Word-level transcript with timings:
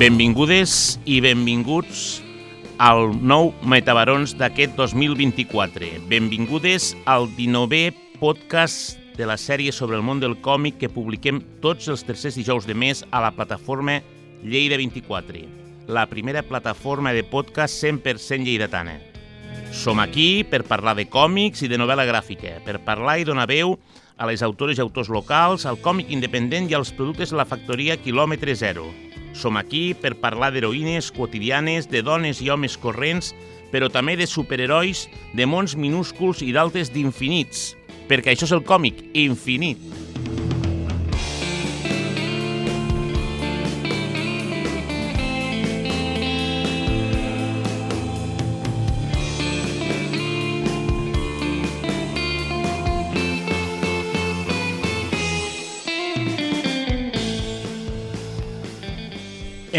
Benvingudes 0.00 0.96
i 1.04 1.18
benvinguts 1.20 2.22
al 2.80 3.10
nou 3.20 3.50
Metabarons 3.68 4.32
d'aquest 4.32 4.72
2024. 4.78 5.90
Benvingudes 6.08 6.94
al 7.04 7.26
19è 7.36 7.90
podcast 8.16 8.96
de 9.18 9.28
la 9.28 9.36
sèrie 9.36 9.74
sobre 9.76 9.98
el 9.98 10.06
món 10.06 10.22
del 10.22 10.38
còmic 10.40 10.78
que 10.80 10.88
publiquem 10.88 11.42
tots 11.60 11.90
els 11.92 12.06
tercers 12.08 12.38
dijous 12.40 12.64
de 12.64 12.72
mes 12.72 13.04
a 13.10 13.20
la 13.20 13.34
plataforma 13.36 13.98
Lleida 14.40 14.80
24, 14.80 15.44
la 15.92 16.06
primera 16.08 16.46
plataforma 16.48 17.12
de 17.12 17.20
podcast 17.20 17.84
100% 17.84 18.48
lleidatana. 18.48 18.96
Som 19.68 20.00
aquí 20.00 20.46
per 20.48 20.62
parlar 20.64 20.96
de 20.96 21.10
còmics 21.12 21.60
i 21.60 21.68
de 21.68 21.76
novel·la 21.76 22.08
gràfica, 22.08 22.56
per 22.64 22.80
parlar 22.88 23.18
i 23.20 23.28
donar 23.28 23.50
veu 23.52 23.76
a 24.16 24.32
les 24.32 24.40
autores 24.40 24.80
i 24.80 24.86
autors 24.88 25.12
locals, 25.12 25.68
al 25.68 25.76
còmic 25.84 26.08
independent 26.08 26.72
i 26.72 26.80
als 26.80 26.88
productes 26.88 27.36
de 27.36 27.42
la 27.44 27.48
factoria 27.52 28.00
Kilòmetre 28.00 28.56
Zero. 28.56 28.88
Som 29.32 29.56
aquí 29.56 29.94
per 29.94 30.16
parlar 30.20 30.50
d'heroïnes 30.52 31.10
quotidianes, 31.14 31.88
de 31.90 32.02
dones 32.02 32.42
i 32.42 32.50
homes 32.50 32.76
corrents, 32.80 33.34
però 33.70 33.88
també 33.92 34.16
de 34.18 34.26
superherois, 34.26 35.06
de 35.34 35.46
mons 35.46 35.76
minúsculs 35.78 36.42
i 36.42 36.52
d'altres 36.52 36.90
d'infinits, 36.94 37.74
perquè 38.10 38.34
això 38.34 38.48
és 38.48 38.56
el 38.56 38.66
còmic, 38.66 39.04
infinit. 39.14 40.09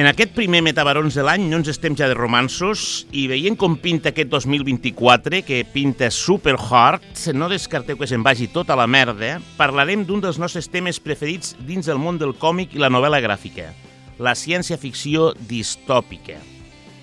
En 0.02 0.08
aquest 0.10 0.32
primer 0.34 0.64
Metabarons 0.66 1.14
de 1.14 1.22
l'any 1.22 1.44
no 1.46 1.60
ens 1.60 1.68
estem 1.70 1.94
ja 1.94 2.08
de 2.10 2.16
romansos 2.18 3.04
i 3.14 3.28
veient 3.30 3.54
com 3.54 3.76
pinta 3.78 4.10
aquest 4.10 4.32
2024, 4.32 5.44
que 5.46 5.60
pinta 5.62 6.08
super 6.10 6.56
hard, 6.58 7.04
no 7.38 7.50
descarteu 7.52 8.00
que 8.00 8.08
se'n 8.10 8.24
vagi 8.26 8.48
tota 8.50 8.74
la 8.74 8.88
merda, 8.90 9.36
parlarem 9.60 10.02
d'un 10.08 10.24
dels 10.24 10.40
nostres 10.42 10.72
temes 10.74 10.98
preferits 10.98 11.52
dins 11.68 11.86
del 11.86 12.02
món 12.02 12.18
del 12.18 12.34
còmic 12.34 12.74
i 12.74 12.82
la 12.82 12.90
novel·la 12.90 13.20
gràfica, 13.22 13.68
la 14.18 14.34
ciència-ficció 14.34 15.36
distòpica. 15.52 16.40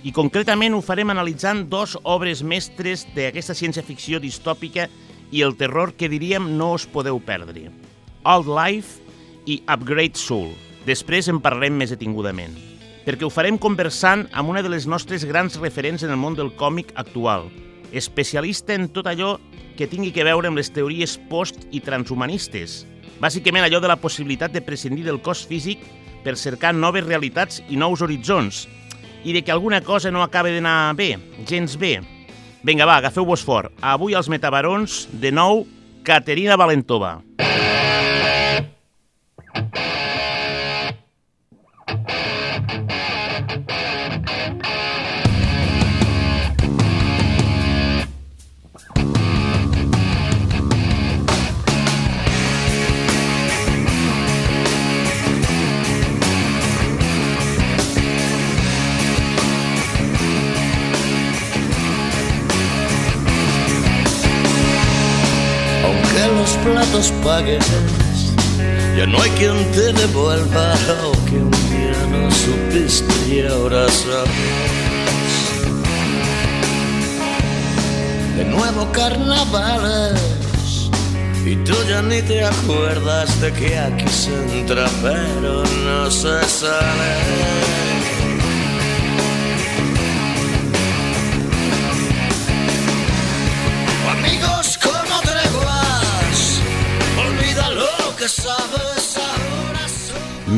I 0.03 0.11
concretament 0.17 0.75
ho 0.75 0.81
farem 0.83 1.15
analitzant 1.15 1.69
dos 1.71 1.95
obres 2.03 2.43
mestres 2.43 3.05
d'aquesta 3.15 3.55
ciència-ficció 3.55 4.19
distòpica 4.19 4.89
i 5.31 5.45
el 5.47 5.55
terror 5.61 5.93
que 5.95 6.11
diríem 6.11 6.51
no 6.59 6.73
us 6.75 6.89
podeu 6.91 7.23
perdre. 7.23 7.69
Old 8.27 8.51
Life 8.51 8.99
i 9.47 9.61
Upgrade 9.69 10.19
Soul. 10.19 10.51
Després 10.89 11.31
en 11.31 11.39
parlarem 11.39 11.79
més 11.79 11.95
detingudament 11.95 12.59
perquè 13.09 13.25
ho 13.25 13.33
farem 13.33 13.57
conversant 13.57 14.27
amb 14.37 14.51
una 14.53 14.61
de 14.61 14.69
les 14.69 14.85
nostres 14.85 15.23
grans 15.25 15.55
referents 15.63 16.03
en 16.05 16.11
el 16.13 16.19
món 16.21 16.35
del 16.37 16.51
còmic 16.61 16.91
actual, 17.01 17.47
especialista 17.97 18.75
en 18.77 18.91
tot 18.93 19.09
allò 19.09 19.39
que 19.79 19.89
tingui 19.89 20.11
que 20.13 20.27
veure 20.29 20.51
amb 20.51 20.61
les 20.61 20.69
teories 20.75 21.15
post- 21.31 21.65
i 21.73 21.81
transhumanistes, 21.81 22.83
bàsicament 23.17 23.65
allò 23.65 23.81
de 23.81 23.89
la 23.89 23.97
possibilitat 23.97 24.53
de 24.53 24.61
prescindir 24.61 25.07
del 25.07 25.23
cos 25.25 25.47
físic 25.49 25.81
per 26.21 26.37
cercar 26.37 26.75
noves 26.75 27.07
realitats 27.07 27.63
i 27.71 27.81
nous 27.81 28.05
horitzons, 28.05 28.67
i 29.25 29.33
de 29.33 29.41
que 29.41 29.57
alguna 29.57 29.81
cosa 29.81 30.13
no 30.13 30.21
acaba 30.23 30.53
d'anar 30.53 30.93
bé, 30.95 31.17
gens 31.49 31.79
bé. 31.81 32.03
Vinga, 32.63 32.85
va, 32.85 32.99
agafeu-vos 32.99 33.41
fort. 33.41 33.73
Avui 33.81 34.13
als 34.13 34.29
Metabarons, 34.29 35.07
de 35.13 35.33
nou, 35.33 35.65
Caterina 36.05 36.61
Valentova. 36.61 37.23
Ya 67.41 69.07
no 69.07 69.23
hay 69.23 69.31
quien 69.31 69.71
te 69.71 69.93
devuelva 69.93 70.75
lo 71.03 71.13
que 71.27 71.37
un 71.37 71.51
día 71.51 71.95
no 72.11 72.31
supiste 72.31 73.15
y 73.33 73.47
ahora 73.47 73.89
sabes. 73.89 74.31
De 78.37 78.45
nuevo 78.45 78.91
carnavales 78.93 80.21
y 81.45 81.57
tú 81.57 81.75
ya 81.89 82.03
ni 82.03 82.21
te 82.23 82.45
acuerdas 82.45 83.41
de 83.41 83.53
que 83.53 83.79
aquí 83.79 84.09
se 84.09 84.35
entra 84.59 84.89
pero 85.01 85.63
no 85.85 86.11
se 86.11 86.45
sale. 86.45 87.78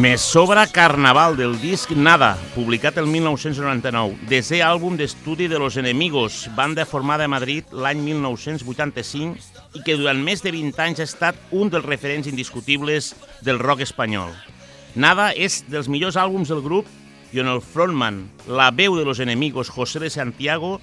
Més 0.01 0.23
sobre 0.25 0.63
Carnaval 0.73 1.35
del 1.37 1.59
disc 1.61 1.91
Nada, 1.93 2.31
publicat 2.55 2.97
el 2.97 3.05
1999, 3.11 4.17
desè 4.31 4.63
àlbum 4.65 4.97
d'estudi 4.97 5.45
de 5.51 5.59
Los 5.61 5.77
Enemigos, 5.77 6.47
banda 6.57 6.87
formada 6.89 7.29
a 7.29 7.33
Madrid 7.33 7.69
l'any 7.77 8.01
1985 8.07 9.77
i 9.77 9.85
que 9.85 9.99
durant 10.01 10.17
més 10.25 10.41
de 10.41 10.55
20 10.57 10.81
anys 10.87 11.05
ha 11.05 11.09
estat 11.11 11.37
un 11.53 11.69
dels 11.69 11.85
referents 11.85 12.33
indiscutibles 12.33 13.13
del 13.45 13.61
rock 13.61 13.85
espanyol. 13.85 14.33
Nada 14.97 15.35
és 15.37 15.61
dels 15.69 15.93
millors 15.93 16.17
àlbums 16.17 16.49
del 16.49 16.65
grup 16.65 16.89
i 17.37 17.45
on 17.45 17.53
el 17.53 17.61
frontman, 17.61 18.25
la 18.49 18.71
veu 18.73 18.97
de 18.97 19.05
Los 19.05 19.21
Enemigos, 19.21 19.69
José 19.69 20.01
de 20.01 20.09
Santiago, 20.09 20.79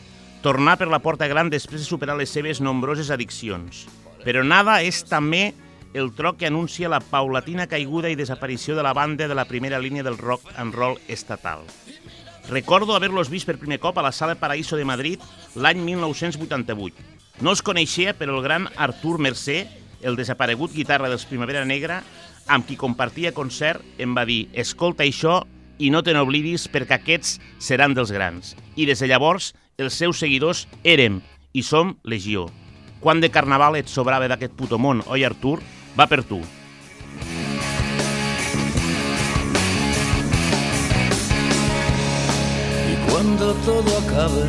tornar 0.46 0.78
per 0.78 0.94
la 0.94 1.02
porta 1.02 1.26
gran 1.26 1.50
després 1.50 1.82
de 1.82 1.90
superar 1.90 2.22
les 2.22 2.30
seves 2.30 2.62
nombroses 2.62 3.10
addiccions. 3.10 3.88
Però 4.22 4.46
Nada 4.46 4.84
és 4.86 5.02
també 5.10 5.56
el 5.98 6.14
tro 6.14 6.38
que 6.38 6.48
anuncia 6.48 6.90
la 6.90 7.00
paulatina 7.00 7.68
caiguda 7.68 8.10
i 8.10 8.16
desaparició 8.16 8.76
de 8.76 8.84
la 8.86 8.94
banda 8.94 9.28
de 9.28 9.36
la 9.36 9.46
primera 9.46 9.80
línia 9.80 10.04
del 10.04 10.18
rock 10.18 10.46
and 10.56 10.74
roll 10.74 11.00
estatal. 11.08 11.66
Recordo 12.50 12.96
haver-los 12.96 13.30
vist 13.30 13.48
per 13.48 13.58
primer 13.60 13.80
cop 13.84 13.98
a 13.98 14.06
la 14.06 14.14
Sala 14.16 14.38
Paraíso 14.40 14.78
de 14.78 14.86
Madrid 14.86 15.24
l'any 15.56 15.82
1988. 15.84 17.04
No 17.42 17.52
els 17.52 17.62
coneixia, 17.62 18.14
però 18.16 18.38
el 18.38 18.44
gran 18.46 18.70
Artur 18.78 19.18
Mercè, 19.20 19.66
el 20.02 20.16
desaparegut 20.16 20.72
guitarra 20.74 21.10
dels 21.12 21.28
Primavera 21.28 21.66
Negra, 21.66 22.02
amb 22.48 22.66
qui 22.66 22.78
compartia 22.80 23.34
concert, 23.36 23.84
em 24.00 24.16
va 24.16 24.26
dir 24.26 24.48
«Escolta 24.54 25.04
això 25.04 25.42
i 25.78 25.92
no 25.92 26.02
te 26.02 26.16
n'oblidis 26.16 26.70
perquè 26.72 27.02
aquests 27.02 27.36
seran 27.60 27.94
dels 27.98 28.14
grans». 28.16 28.56
I 28.76 28.88
des 28.88 29.04
de 29.04 29.12
llavors, 29.12 29.52
els 29.78 30.00
seus 30.00 30.24
seguidors 30.24 30.68
érem 30.84 31.20
i 31.54 31.62
som 31.64 31.98
legió. 32.04 32.48
Quan 33.02 33.22
de 33.22 33.30
carnaval 33.30 33.76
et 33.78 33.92
sobrava 33.92 34.30
d'aquest 34.32 34.56
puto 34.58 34.80
món, 34.82 35.04
oi, 35.06 35.26
Artur? 35.28 35.60
Va 36.00 36.06
per 36.06 36.24
tu. 36.24 36.38
Y 42.92 43.10
cuando 43.10 43.54
todo 43.66 43.98
acabe, 44.06 44.46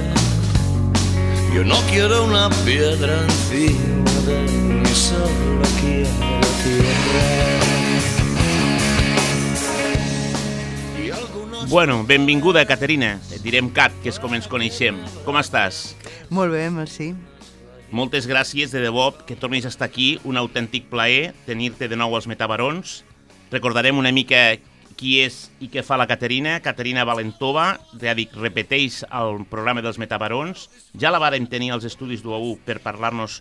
yo 1.54 1.64
no 1.64 1.76
quiero 1.90 2.24
una 2.24 2.50
piedra 2.66 3.22
encima 3.22 4.10
de 4.26 4.42
mí, 4.52 4.86
solo 4.88 5.62
quiero 5.80 6.48
tierra. 6.64 7.26
Y 11.02 11.10
algunos 11.10 11.68
Bueno, 11.70 12.04
benvinguda, 12.04 12.66
Caterina. 12.66 13.20
Et 13.32 13.42
direm 13.42 13.70
Cat, 13.70 13.92
que 14.02 14.12
és 14.12 14.18
com 14.20 14.34
ens 14.36 14.46
coneixem. 14.46 15.00
Com 15.24 15.40
estàs? 15.40 15.94
Molt 16.28 16.52
bé, 16.52 16.68
merci. 16.68 17.14
Moltes 17.90 18.26
gràcies, 18.28 18.68
de 18.68 18.82
debò, 18.84 19.14
que 19.24 19.36
tornis 19.36 19.64
a 19.64 19.70
estar 19.72 19.86
aquí. 19.88 20.18
Un 20.28 20.36
autèntic 20.36 20.90
plaer 20.90 21.32
tenir-te 21.46 21.88
de 21.88 21.96
nou 21.96 22.12
als 22.12 22.26
Metabarons. 22.28 22.98
Recordarem 23.48 23.96
una 23.96 24.12
mica 24.12 24.58
qui 24.98 25.14
és 25.22 25.46
i 25.64 25.70
què 25.72 25.80
fa 25.86 25.96
la 25.96 26.08
Caterina. 26.10 26.58
Caterina 26.60 27.06
Valentova, 27.08 27.78
ja 27.96 28.12
dic, 28.18 28.34
repeteix 28.36 29.06
el 29.08 29.40
programa 29.48 29.80
dels 29.80 29.96
Metabarons. 29.96 30.66
Ja 31.00 31.14
la 31.14 31.22
vàrem 31.22 31.46
tenir 31.48 31.70
als 31.72 31.86
estudis 31.88 32.20
d'UAU 32.20 32.58
per 32.66 32.82
parlar-nos 32.84 33.40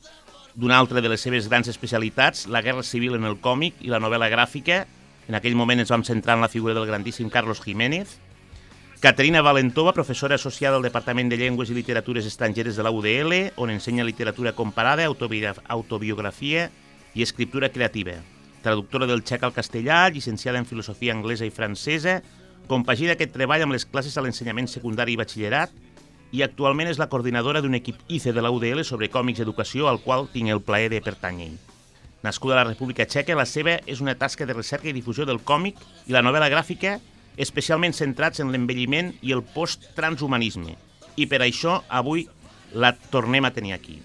d'una 0.55 0.77
altra 0.79 1.03
de 1.03 1.11
les 1.11 1.21
seves 1.21 1.49
grans 1.51 1.67
especialitats, 1.67 2.47
la 2.47 2.63
guerra 2.63 2.87
civil 2.87 3.19
en 3.19 3.27
el 3.27 3.41
còmic 3.43 3.83
i 3.83 3.91
la 3.91 3.99
novel·la 3.99 4.31
gràfica. 4.31 4.85
En 5.27 5.35
aquell 5.35 5.59
moment 5.59 5.83
ens 5.83 5.91
vam 5.91 6.07
centrar 6.07 6.37
en 6.37 6.47
la 6.47 6.53
figura 6.53 6.73
del 6.77 6.87
grandíssim 6.87 7.27
Carlos 7.29 7.59
Jiménez. 7.59 8.15
Caterina 8.99 9.41
Valentova, 9.41 9.93
professora 9.93 10.35
associada 10.35 10.75
al 10.77 10.81
Departament 10.81 11.29
de 11.29 11.37
Llengües 11.37 11.69
i 11.69 11.75
Literatures 11.77 12.25
Estrangeres 12.25 12.75
de 12.75 12.83
la 12.83 12.89
UDL, 12.89 13.53
on 13.55 13.69
ensenya 13.69 14.03
literatura 14.03 14.53
comparada, 14.53 15.05
autobiograf- 15.05 15.61
autobiografia 15.67 16.71
i 17.13 17.21
escriptura 17.21 17.69
creativa. 17.69 18.17
Traductora 18.63 19.05
del 19.05 19.21
txec 19.23 19.43
al 19.45 19.53
castellà, 19.53 20.09
llicenciada 20.09 20.57
en 20.57 20.65
filosofia 20.65 21.13
anglesa 21.13 21.45
i 21.45 21.53
francesa, 21.53 22.23
Compagina 22.67 23.13
aquest 23.15 23.31
treball 23.31 23.63
amb 23.63 23.71
les 23.71 23.85
classes 23.87 24.17
a 24.19 24.21
l'ensenyament 24.23 24.67
secundari 24.67 25.13
i 25.15 25.19
batxillerat 25.19 25.71
i 26.35 26.41
actualment 26.43 26.89
és 26.91 26.97
la 26.99 27.07
coordinadora 27.07 27.61
d'un 27.63 27.77
equip 27.77 28.01
ICE 28.11 28.33
de 28.35 28.43
la 28.43 28.51
UDL 28.51 28.83
sobre 28.83 29.07
còmics 29.07 29.39
d'educació 29.39 29.87
al 29.87 30.01
qual 30.03 30.27
tinc 30.33 30.51
el 30.51 30.59
plaer 30.59 30.89
de 30.91 30.99
pertànyer. 30.99 31.53
Nascuda 32.27 32.57
a 32.57 32.59
la 32.59 32.65
República 32.67 33.05
Txeca, 33.07 33.37
la 33.39 33.45
seva 33.47 33.77
és 33.87 34.01
una 34.03 34.17
tasca 34.19 34.45
de 34.45 34.57
recerca 34.57 34.89
i 34.91 34.95
difusió 34.97 35.23
del 35.23 35.39
còmic 35.39 35.79
i 36.09 36.15
la 36.17 36.23
novel·la 36.25 36.49
gràfica 36.51 36.97
especialment 37.37 37.95
centrats 37.95 38.41
en 38.43 38.51
l'envelliment 38.51 39.13
i 39.21 39.33
el 39.35 39.43
post-transhumanisme. 39.55 40.75
I 41.17 41.25
per 41.29 41.41
això 41.45 41.81
avui 41.87 42.27
la 42.73 42.93
tornem 43.11 43.45
a 43.45 43.53
tenir 43.53 43.73
aquí. 43.77 44.01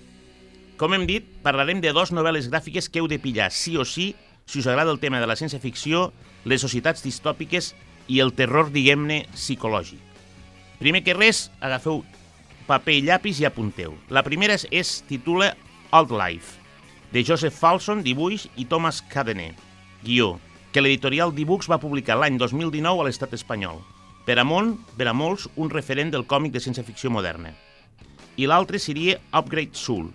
Com 0.80 0.94
hem 0.94 1.06
dit, 1.06 1.26
parlarem 1.44 1.80
de 1.82 1.92
dos 1.94 2.12
novel·les 2.12 2.48
gràfiques 2.50 2.88
que 2.88 3.02
heu 3.02 3.08
de 3.10 3.20
pillar 3.22 3.50
sí 3.52 3.76
o 3.76 3.84
sí 3.84 4.12
si 4.46 4.58
us 4.58 4.66
agrada 4.66 4.90
el 4.90 5.00
tema 5.00 5.20
de 5.20 5.26
la 5.26 5.36
ciència-ficció, 5.38 6.10
les 6.44 6.60
societats 6.60 7.04
distòpiques 7.04 7.72
i 8.10 8.18
el 8.20 8.32
terror, 8.34 8.72
diguem-ne, 8.74 9.22
psicològic. 9.32 10.00
Primer 10.80 11.04
que 11.06 11.14
res, 11.14 11.46
agafeu 11.62 12.02
paper 12.66 12.96
i 12.98 13.04
llapis 13.06 13.40
i 13.40 13.46
apunteu. 13.46 13.94
La 14.10 14.24
primera 14.26 14.56
es, 14.58 14.66
es 14.70 15.00
titula 15.08 15.52
Old 15.94 16.12
Life, 16.16 16.58
de 17.12 17.22
Joseph 17.24 17.54
Falson, 17.54 18.02
dibuix, 18.02 18.48
i 18.56 18.66
Thomas 18.66 19.02
Cadenet, 19.12 19.58
guió, 20.02 20.34
que 20.72 20.80
l'editorial 20.80 21.34
Dibux 21.36 21.68
va 21.68 21.80
publicar 21.80 22.16
l'any 22.16 22.38
2019 22.40 23.02
a 23.02 23.06
l'estat 23.06 23.34
espanyol. 23.36 23.82
Per 24.24 24.38
a, 24.38 24.44
molt, 24.46 24.78
per 24.96 25.08
a 25.10 25.12
molts, 25.12 25.48
un 25.60 25.68
referent 25.70 26.12
del 26.14 26.24
còmic 26.30 26.54
de 26.54 26.62
ciència-ficció 26.64 27.10
moderna. 27.12 27.52
I 28.40 28.48
l'altre 28.48 28.80
seria 28.80 29.18
Upgrade 29.36 29.76
Soul, 29.76 30.08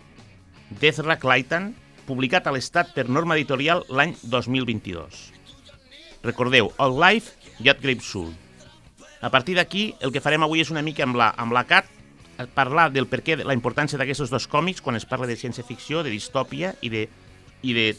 Deathrack 0.81 1.27
Lightan, 1.27 1.74
publicat 2.07 2.48
a 2.48 2.56
l'estat 2.56 2.95
per 2.95 3.06
norma 3.12 3.36
editorial 3.38 3.83
l'any 3.92 4.15
2022. 4.24 5.21
Recordeu, 6.25 6.71
All 6.81 6.98
Life 6.98 7.38
i 7.62 7.69
Upgrade 7.69 8.01
Soul. 8.01 8.33
A 9.21 9.30
partir 9.30 9.57
d'aquí, 9.59 9.92
el 10.01 10.13
que 10.13 10.24
farem 10.24 10.44
avui 10.45 10.63
és 10.63 10.74
una 10.74 10.81
mica 10.81 11.06
amb 11.06 11.19
la, 11.19 11.30
amb 11.38 11.54
la 11.54 11.68
CAT, 11.69 11.94
parlar 12.57 12.89
del 12.94 13.07
per 13.09 13.21
què, 13.25 13.38
la 13.42 13.56
importància 13.57 13.98
d'aquests 14.00 14.33
dos 14.33 14.50
còmics 14.50 14.81
quan 14.81 14.98
es 14.98 15.06
parla 15.09 15.30
de 15.30 15.38
ciència-ficció, 15.38 16.04
de 16.06 16.13
distòpia 16.13 16.74
i 16.81 16.89
de, 16.94 17.07
i 17.62 17.74
de 17.77 17.92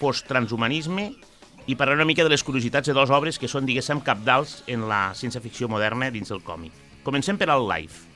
post-transhumanisme 0.00 1.10
i 1.66 1.74
parlar 1.74 1.96
una 1.96 2.06
mica 2.06 2.22
de 2.22 2.30
les 2.30 2.44
curiositats 2.46 2.86
de 2.86 2.94
dues 2.94 3.10
obres 3.10 3.40
que 3.42 3.50
són, 3.50 3.66
diguéssim, 3.66 4.00
capdals 4.06 4.60
en 4.70 4.86
la 4.88 5.10
ciència-ficció 5.18 5.68
moderna 5.68 6.12
dins 6.14 6.30
del 6.30 6.42
còmic. 6.46 6.72
Comencem 7.06 7.38
per 7.38 7.50
al 7.50 7.66
Life. 7.66 8.06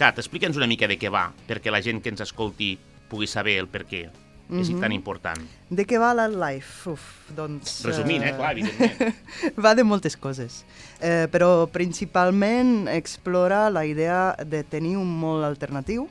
Cat, 0.00 0.20
explica'ns 0.20 0.56
una 0.60 0.68
mica 0.68 0.88
de 0.88 0.98
què 1.00 1.08
va, 1.12 1.30
perquè 1.48 1.72
la 1.72 1.80
gent 1.84 2.00
que 2.04 2.12
ens 2.12 2.20
escolti 2.24 2.74
pugui 3.08 3.28
saber 3.28 3.56
el 3.60 3.68
per 3.68 3.86
què 3.88 4.06
mm 4.50 4.56
-hmm. 4.56 4.60
és 4.60 4.80
tan 4.80 4.92
important. 4.92 5.40
De 5.70 5.86
què 5.86 5.98
va 5.98 6.12
la 6.14 6.28
Life? 6.28 6.90
Uf, 6.90 7.00
doncs... 7.34 7.84
Resumint, 7.84 8.24
eh? 8.24 8.34
Clar, 8.36 8.52
evidentment. 8.52 9.14
va 9.64 9.74
de 9.74 9.84
moltes 9.84 10.16
coses, 10.16 10.64
eh, 11.00 11.26
però 11.30 11.66
principalment 11.66 12.88
explora 12.88 13.70
la 13.70 13.86
idea 13.86 14.36
de 14.46 14.62
tenir 14.64 14.96
un 14.96 15.20
món 15.20 15.44
alternatiu, 15.44 16.08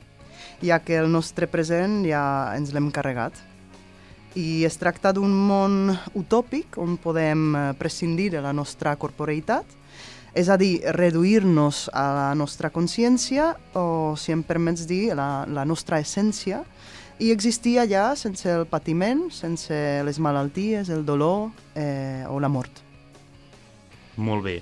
ja 0.62 0.80
que 0.80 0.96
el 0.96 1.10
nostre 1.10 1.46
present 1.46 2.04
ja 2.04 2.54
ens 2.56 2.72
l'hem 2.72 2.90
carregat 2.90 3.32
i 4.38 4.64
es 4.66 4.76
tracta 4.78 5.12
d'un 5.16 5.32
món 5.32 5.90
utòpic 6.14 6.78
on 6.78 6.96
podem 7.02 7.54
eh, 7.54 7.66
prescindir 7.78 8.30
de 8.34 8.42
la 8.44 8.52
nostra 8.54 8.94
corporeitat, 9.00 9.78
és 10.30 10.48
a 10.48 10.56
dir, 10.60 10.78
reduir-nos 10.94 11.88
a 11.90 12.04
la 12.14 12.28
nostra 12.38 12.70
consciència 12.70 13.50
o, 13.74 14.14
si 14.14 14.30
em 14.30 14.44
permets 14.46 14.86
dir, 14.86 15.10
la, 15.18 15.44
la 15.50 15.64
nostra 15.66 15.98
essència 15.98 16.62
i 17.20 17.32
existir 17.34 17.80
allà 17.82 18.12
sense 18.16 18.48
el 18.48 18.66
patiment, 18.70 19.26
sense 19.34 19.74
les 20.06 20.20
malalties, 20.22 20.88
el 20.88 21.02
dolor 21.04 21.50
eh, 21.74 22.24
o 22.30 22.38
la 22.40 22.48
mort. 22.48 22.84
Molt 24.16 24.46
bé. 24.46 24.60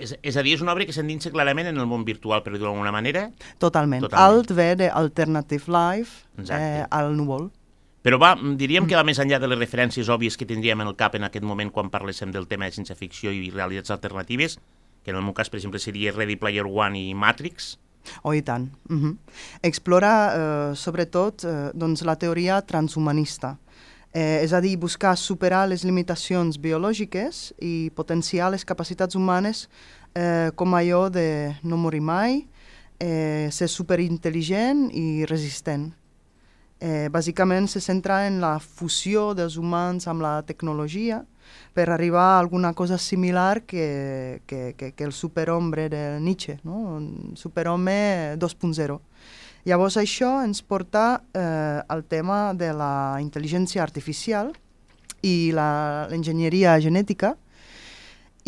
És, 0.00 0.14
és 0.24 0.36
a 0.36 0.44
dir, 0.44 0.54
és 0.56 0.62
una 0.64 0.72
obra 0.72 0.86
que 0.88 0.94
s'endinsa 0.96 1.32
clarament 1.32 1.68
en 1.72 1.80
el 1.80 1.88
món 1.88 2.06
virtual, 2.08 2.44
per 2.44 2.54
dir-ho 2.54 2.68
d'alguna 2.68 2.92
manera? 2.94 3.26
Totalment. 3.60 4.06
Totalment. 4.06 4.22
Alt 4.22 4.54
ve 4.56 4.68
d'Alternative 4.80 5.72
Life 5.72 6.52
eh, 6.56 6.84
al 6.88 7.12
núvol. 7.18 7.50
Però 8.00 8.16
va, 8.16 8.32
diríem 8.56 8.86
que 8.88 8.96
va 8.96 9.04
més 9.04 9.18
enllà 9.20 9.36
de 9.42 9.48
les 9.50 9.58
referències 9.60 10.08
òbvies 10.08 10.38
que 10.40 10.48
tindríem 10.48 10.80
en 10.80 10.88
el 10.88 10.96
cap 10.96 11.18
en 11.18 11.26
aquest 11.26 11.44
moment 11.44 11.68
quan 11.72 11.90
parléssim 11.92 12.32
del 12.32 12.48
tema 12.48 12.64
de 12.64 12.72
ciència-ficció 12.78 13.32
i 13.32 13.50
realitats 13.52 13.92
alternatives, 13.92 14.56
que 15.04 15.12
en 15.12 15.18
el 15.20 15.24
meu 15.26 15.36
cas, 15.36 15.50
per 15.52 15.58
exemple, 15.60 15.80
seria 15.80 16.14
Ready 16.16 16.38
Player 16.40 16.64
One 16.64 16.96
i 16.96 17.12
Matrix. 17.14 17.74
Oh, 18.22 18.32
i 18.32 18.40
tant. 18.40 18.70
Uh 18.88 18.96
-huh. 18.96 19.16
Explora, 19.62 20.12
eh, 20.72 20.76
sobretot, 20.76 21.44
eh, 21.44 21.70
doncs, 21.74 22.02
la 22.02 22.16
teoria 22.16 22.62
transhumanista, 22.62 23.58
eh, 24.12 24.40
és 24.42 24.52
a 24.52 24.60
dir, 24.60 24.78
buscar 24.78 25.16
superar 25.16 25.68
les 25.68 25.84
limitacions 25.84 26.58
biològiques 26.58 27.54
i 27.60 27.90
potenciar 27.94 28.50
les 28.50 28.64
capacitats 28.64 29.14
humanes 29.14 29.68
eh, 30.14 30.50
com 30.54 30.74
allò 30.74 31.10
de 31.10 31.56
no 31.62 31.76
morir 31.76 32.00
mai, 32.00 32.48
eh, 32.98 33.48
ser 33.50 33.68
superintel·ligent 33.68 34.90
i 34.92 35.26
resistent 35.26 35.99
eh, 36.80 37.08
bàsicament 37.12 37.68
se 37.68 37.80
centra 37.80 38.26
en 38.26 38.40
la 38.40 38.58
fusió 38.58 39.34
dels 39.36 39.56
humans 39.60 40.08
amb 40.08 40.24
la 40.24 40.40
tecnologia 40.48 41.20
per 41.74 41.90
arribar 41.90 42.24
a 42.34 42.38
alguna 42.38 42.72
cosa 42.74 42.98
similar 42.98 43.62
que, 43.62 44.42
que, 44.46 44.74
que, 44.76 44.92
que 44.92 45.04
el 45.04 45.12
superhombre 45.12 45.88
de 45.88 46.18
Nietzsche, 46.20 46.58
no? 46.64 47.00
superhome 47.34 48.36
2.0. 48.38 48.98
Llavors 49.68 49.98
això 50.00 50.40
ens 50.42 50.62
porta 50.62 51.22
eh, 51.34 51.82
al 51.86 52.04
tema 52.08 52.54
de 52.56 52.72
la 52.72 53.20
intel·ligència 53.20 53.82
artificial 53.84 54.54
i 55.20 55.52
l'enginyeria 55.52 56.78
genètica 56.80 57.34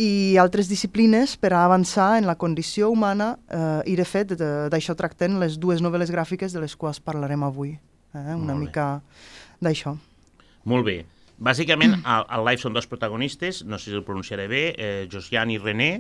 i 0.01 0.39
altres 0.41 0.71
disciplines 0.73 1.37
per 1.37 1.53
a 1.53 1.67
avançar 1.67 2.17
en 2.17 2.25
la 2.25 2.39
condició 2.41 2.89
humana 2.89 3.35
eh, 3.53 3.93
i 3.93 3.97
de 3.99 4.09
fet 4.09 4.33
d'això 4.73 4.97
tracten 4.97 5.37
les 5.43 5.61
dues 5.61 5.85
novel·les 5.85 6.11
gràfiques 6.11 6.57
de 6.57 6.65
les 6.65 6.79
quals 6.81 7.03
parlarem 7.03 7.45
avui 7.45 7.77
eh? 8.15 8.35
una 8.35 8.55
mica 8.55 8.87
d'això. 9.63 9.95
Molt 10.69 10.87
bé. 10.87 10.99
Bàsicament, 11.43 11.99
al, 12.13 12.27
al 12.29 12.47
live 12.47 12.63
són 12.63 12.77
dos 12.77 12.89
protagonistes, 12.91 13.65
no 13.65 13.79
sé 13.79 13.91
si 13.91 13.99
el 13.99 14.07
pronunciaré 14.07 14.47
bé, 14.51 14.63
eh, 14.77 15.09
Josian 15.13 15.51
i 15.51 15.59
René. 15.59 15.93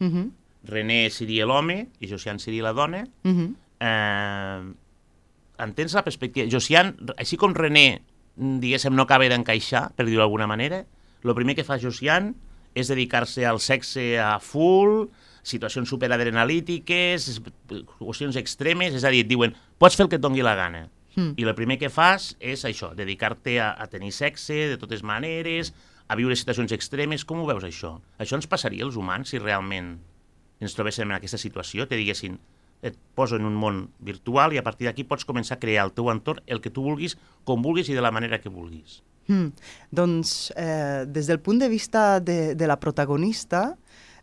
Uh 0.00 0.04
mhm. 0.04 0.14
-huh. 0.16 0.30
René 0.62 1.08
seria 1.08 1.46
l'home 1.46 1.88
i 2.00 2.06
Josian 2.06 2.38
seria 2.38 2.62
la 2.62 2.72
dona. 2.72 3.06
Uh 3.24 3.28
mhm. 3.28 3.40
-huh. 3.40 3.54
eh, 3.80 5.64
entens 5.64 5.94
la 5.94 6.04
perspectiva? 6.04 6.48
Josian, 6.50 6.96
així 7.16 7.36
com 7.36 7.54
René, 7.54 8.02
diguéssim, 8.36 8.94
no 8.94 9.02
acaba 9.02 9.28
d'encaixar, 9.28 9.92
per 9.96 10.06
dir-ho 10.06 10.20
d'alguna 10.20 10.46
manera, 10.46 10.84
el 11.24 11.34
primer 11.34 11.56
que 11.56 11.64
fa 11.64 11.78
Josian 11.78 12.34
és 12.74 12.88
dedicar-se 12.88 13.44
al 13.46 13.60
sexe 13.60 14.18
a 14.18 14.38
full, 14.38 15.08
situacions 15.42 15.88
superadrenalítiques, 15.88 17.40
qüestions 17.98 18.36
extremes, 18.36 18.94
és 18.94 19.04
a 19.04 19.10
dir, 19.10 19.24
et 19.24 19.30
diuen, 19.30 19.54
pots 19.78 19.96
fer 19.96 20.04
el 20.04 20.10
que 20.10 20.16
et 20.20 20.22
doni 20.22 20.42
la 20.42 20.54
gana. 20.54 20.88
Mm. 21.16 21.34
I 21.36 21.46
el 21.46 21.54
primer 21.58 21.78
que 21.80 21.90
fas 21.90 22.34
és 22.38 22.64
això, 22.68 22.92
dedicar-te 22.96 23.58
a, 23.62 23.72
a 23.74 23.88
tenir 23.90 24.12
sexe 24.14 24.68
de 24.70 24.78
totes 24.80 25.02
maneres, 25.06 25.74
a 26.10 26.16
viure 26.18 26.36
situacions 26.36 26.72
extremes. 26.74 27.24
Com 27.26 27.42
ho 27.42 27.48
veus, 27.48 27.66
això? 27.66 27.96
Això 28.18 28.38
ens 28.38 28.48
passaria 28.50 28.86
als 28.86 28.98
humans 28.98 29.30
si 29.30 29.38
realment 29.38 29.96
ens 30.60 30.74
trobéssim 30.76 31.08
en 31.08 31.18
aquesta 31.18 31.38
situació? 31.38 31.86
Te 31.88 31.98
diguessin, 31.98 32.38
et 32.82 32.96
poso 33.14 33.36
en 33.36 33.46
un 33.46 33.56
món 33.58 33.84
virtual 34.00 34.54
i 34.54 34.60
a 34.60 34.64
partir 34.66 34.88
d'aquí 34.88 35.04
pots 35.04 35.26
començar 35.28 35.58
a 35.58 35.62
crear 35.62 35.86
el 35.86 35.94
teu 35.96 36.10
entorn 36.12 36.42
el 36.46 36.62
que 36.64 36.72
tu 36.72 36.84
vulguis, 36.84 37.16
com 37.44 37.62
vulguis 37.62 37.90
i 37.90 37.96
de 37.96 38.04
la 38.04 38.12
manera 38.14 38.40
que 38.40 38.52
vulguis. 38.52 39.00
Mm. 39.30 39.52
Doncs, 39.94 40.50
eh, 40.56 41.06
des 41.06 41.28
del 41.30 41.40
punt 41.40 41.60
de 41.60 41.68
vista 41.70 42.20
de, 42.20 42.54
de 42.54 42.66
la 42.66 42.80
protagonista, 42.80 43.76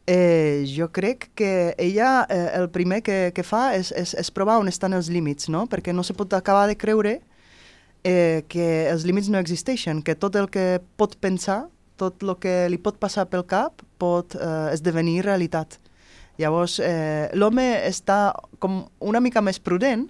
Eh, 0.08 0.64
jo 0.72 0.88
crec 0.96 1.32
que 1.36 1.76
ella 1.78 2.26
eh, 2.30 2.52
el 2.56 2.70
primer 2.72 3.02
que, 3.04 3.34
que 3.36 3.44
fa 3.44 3.74
és, 3.76 3.92
és, 3.92 4.14
és 4.16 4.30
provar 4.32 4.56
on 4.62 4.70
estan 4.72 4.96
els 4.96 5.10
límits, 5.12 5.50
no? 5.52 5.66
perquè 5.68 5.92
no 5.92 6.06
se 6.08 6.16
pot 6.16 6.32
acabar 6.32 6.64
de 6.72 6.78
creure 6.80 7.18
eh, 8.08 8.46
que 8.48 8.88
els 8.88 9.04
límits 9.04 9.28
no 9.28 9.42
existeixen, 9.42 10.00
que 10.02 10.16
tot 10.16 10.38
el 10.40 10.48
que 10.48 10.80
pot 10.96 11.18
pensar, 11.20 11.66
tot 12.00 12.24
el 12.24 12.38
que 12.40 12.56
li 12.72 12.80
pot 12.80 12.96
passar 13.02 13.28
pel 13.28 13.44
cap 13.44 13.84
pot 14.00 14.38
eh, 14.40 14.72
esdevenir 14.72 15.26
realitat. 15.28 15.76
Llavors, 16.40 16.80
eh, 16.80 17.28
l'home 17.34 17.68
està 17.90 18.32
com 18.64 18.86
una 19.04 19.20
mica 19.20 19.44
més 19.44 19.60
prudent 19.60 20.08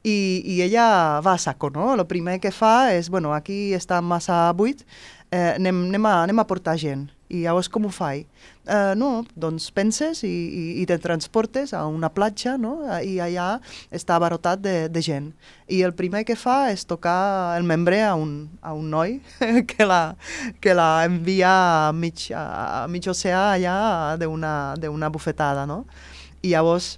i, 0.00 0.40
i 0.48 0.60
ella 0.64 1.20
va 1.20 1.34
a 1.34 1.42
saco, 1.42 1.68
no? 1.74 1.92
El 1.92 2.06
primer 2.08 2.38
que 2.40 2.54
fa 2.54 2.94
és, 2.94 3.10
bueno, 3.12 3.34
aquí 3.36 3.74
està 3.76 4.00
massa 4.00 4.46
buit, 4.56 4.86
eh, 5.28 5.58
anem, 5.58 5.88
anem, 5.90 6.06
a, 6.06 6.20
anem 6.24 6.40
a 6.40 6.48
portar 6.48 6.78
gent. 6.80 7.10
I 7.30 7.44
llavors 7.44 7.68
com 7.70 7.84
ho 7.86 7.90
faig? 7.94 8.24
Uh, 8.66 8.92
no, 8.98 9.08
doncs 9.38 9.68
penses 9.74 10.24
i, 10.26 10.30
i, 10.30 10.64
i 10.82 10.86
te 10.86 10.96
transportes 11.02 11.72
a 11.74 11.84
una 11.86 12.10
platja 12.10 12.56
no? 12.58 12.72
i 13.06 13.20
allà 13.22 13.52
està 13.94 14.16
abarotat 14.18 14.62
de, 14.64 14.74
de 14.90 15.02
gent. 15.02 15.30
I 15.70 15.84
el 15.86 15.94
primer 15.94 16.24
que 16.26 16.34
fa 16.38 16.72
és 16.72 16.82
tocar 16.90 17.54
el 17.58 17.66
membre 17.66 18.00
a 18.02 18.16
un, 18.18 18.48
a 18.62 18.74
un 18.74 18.90
noi 18.90 19.20
que 19.70 19.86
la, 19.86 20.16
que 20.60 20.74
la 20.74 21.04
envia 21.06 21.52
a 21.86 21.92
mig, 21.94 22.28
a 22.34 22.86
mig 22.90 23.06
oceà 23.10 23.46
allà 23.54 23.78
d'una 24.18 25.12
bufetada. 25.14 25.68
No? 25.70 25.84
I 26.42 26.56
llavors 26.56 26.96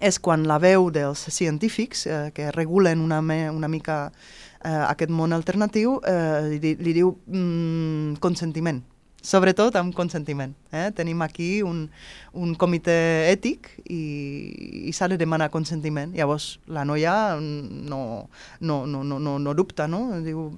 és 0.00 0.18
quan 0.18 0.48
la 0.48 0.58
veu 0.58 0.88
dels 0.90 1.20
científics 1.30 2.06
eh, 2.06 2.30
que 2.34 2.50
regulen 2.52 3.04
una, 3.04 3.20
me, 3.22 3.44
una 3.50 3.68
mica 3.68 4.08
eh, 4.64 4.82
aquest 4.88 5.12
món 5.12 5.36
alternatiu 5.36 6.00
eh, 6.08 6.58
li, 6.58 6.74
li 6.80 6.96
diu 6.96 7.14
mm, 7.28 8.18
consentiment 8.24 8.82
sobretot 9.24 9.74
amb 9.80 9.94
consentiment. 9.96 10.52
Eh? 10.70 10.90
Tenim 10.96 11.22
aquí 11.24 11.62
un, 11.64 11.86
un 12.36 12.54
comitè 12.60 12.96
ètic 13.32 13.70
i, 13.88 14.02
i 14.90 14.92
s'ha 14.94 15.08
de 15.10 15.18
demanar 15.20 15.50
consentiment. 15.54 16.12
Llavors, 16.14 16.58
la 16.68 16.84
noia 16.84 17.14
no, 17.40 18.02
no, 18.60 18.78
no, 18.86 19.02
no, 19.02 19.18
no, 19.18 19.38
no 19.40 19.56
dubta, 19.56 19.88
no? 19.88 20.06
Diu, 20.24 20.50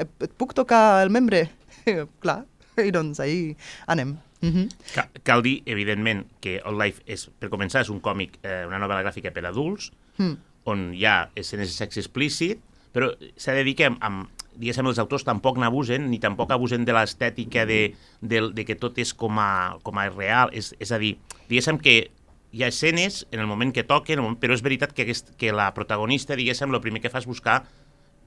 et, 0.00 0.10
et 0.24 0.36
puc 0.40 0.56
tocar 0.56 1.04
el 1.04 1.12
membre? 1.14 1.46
Clar, 2.24 2.40
i 2.80 2.94
doncs 2.94 3.20
ahir 3.20 3.54
anem. 3.86 4.16
Mm 4.44 4.52
-hmm. 4.52 4.68
cal, 4.94 5.08
cal 5.22 5.42
dir, 5.42 5.62
evidentment, 5.66 6.26
que 6.40 6.60
All 6.64 6.76
Life, 6.80 7.02
és, 7.06 7.30
per 7.38 7.48
començar, 7.48 7.80
és 7.80 7.88
un 7.88 8.00
còmic, 8.00 8.38
eh, 8.42 8.66
una 8.66 8.78
novel·la 8.78 9.02
gràfica 9.02 9.32
per 9.32 9.46
adults, 9.46 9.92
mm. 10.18 10.36
on 10.64 10.94
hi 10.94 11.04
ha 11.06 11.30
escenes 11.34 11.68
de 11.68 11.74
sexe 11.74 12.00
explícit, 12.00 12.58
però 12.92 13.10
s'ha 13.36 13.52
de 13.52 13.64
dir 13.64 13.74
que 13.74 13.86
amb, 13.86 13.96
amb, 14.00 14.28
diguéssim, 14.56 14.86
els 14.90 15.00
autors 15.02 15.24
tampoc 15.26 15.58
n'abusen, 15.60 16.08
ni 16.10 16.20
tampoc 16.22 16.52
abusen 16.54 16.84
de 16.84 16.94
l'estètica 16.96 17.64
de, 17.66 17.94
de, 18.20 18.42
de 18.54 18.64
que 18.64 18.76
tot 18.78 18.98
és 19.02 19.14
com 19.14 19.38
a, 19.42 19.76
com 19.82 19.98
a 19.98 20.08
real. 20.10 20.52
És, 20.52 20.72
és 20.82 20.92
a 20.94 20.98
dir, 21.02 21.16
diguéssim 21.48 21.80
que 21.82 21.96
hi 22.54 22.62
ha 22.62 22.70
escenes 22.70 23.26
en 23.32 23.40
el 23.42 23.48
moment 23.50 23.72
que 23.74 23.82
toquen, 23.82 24.22
però 24.38 24.54
és 24.54 24.62
veritat 24.62 24.94
que, 24.94 25.02
aquest, 25.02 25.32
que 25.40 25.50
la 25.52 25.72
protagonista, 25.74 26.36
diguéssim, 26.38 26.70
el 26.70 26.82
primer 26.84 27.02
que 27.02 27.10
fa 27.10 27.22
és 27.22 27.26
buscar 27.26 27.64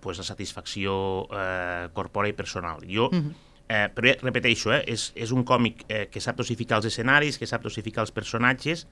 pues, 0.03 0.19
la 0.19 0.27
satisfacció 0.27 1.27
eh, 1.31 1.87
corpòrea 1.95 2.33
i 2.33 2.37
personal. 2.37 2.83
Jo, 2.83 3.09
mm 3.11 3.17
-hmm. 3.17 3.33
eh, 3.69 3.87
però 3.95 4.15
repeteixo, 4.21 4.73
eh, 4.73 4.83
és, 4.87 5.11
és 5.15 5.31
un 5.31 5.43
còmic 5.45 5.85
eh, 5.87 6.07
que 6.11 6.19
sap 6.19 6.35
dosificar 6.35 6.77
els 6.77 6.85
escenaris, 6.85 7.37
que 7.37 7.47
sap 7.47 7.63
dosificar 7.63 8.01
els 8.01 8.11
personatges, 8.11 8.87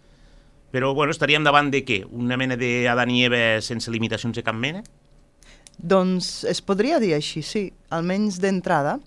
però 0.71 0.93
bueno, 0.93 1.11
estaríem 1.11 1.43
davant 1.43 1.69
de 1.71 1.85
què? 1.85 2.05
Una 2.09 2.37
mena 2.37 2.55
d'Adam 2.55 3.09
i 3.09 3.25
Eva 3.25 3.61
sense 3.61 3.91
limitacions 3.91 4.35
de 4.35 4.43
cap 4.43 4.55
mena? 4.55 4.83
Doncs 5.77 6.45
es 6.47 6.61
podria 6.61 6.99
dir 7.03 7.13
així, 7.15 7.43
sí, 7.43 7.67
almenys 7.93 8.39
d'entrada. 8.41 8.97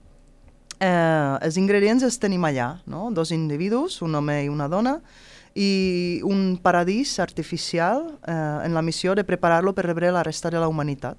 Eh, 0.79 1.39
els 1.43 1.57
ingredients 1.59 2.05
els 2.07 2.19
tenim 2.23 2.45
allà, 2.47 2.77
no? 2.87 3.09
dos 3.11 3.33
individus, 3.35 4.03
un 4.03 4.15
home 4.15 4.45
i 4.45 4.53
una 4.53 4.69
dona, 4.69 4.99
i 5.59 6.21
un 6.23 6.59
paradís 6.63 7.19
artificial 7.19 8.05
eh, 8.23 8.35
en 8.67 8.75
la 8.75 8.83
missió 8.83 9.17
de 9.19 9.25
preparar-lo 9.25 9.75
per 9.75 9.89
rebre 9.89 10.13
la 10.15 10.23
resta 10.23 10.51
de 10.51 10.61
la 10.61 10.69
humanitat. 10.69 11.19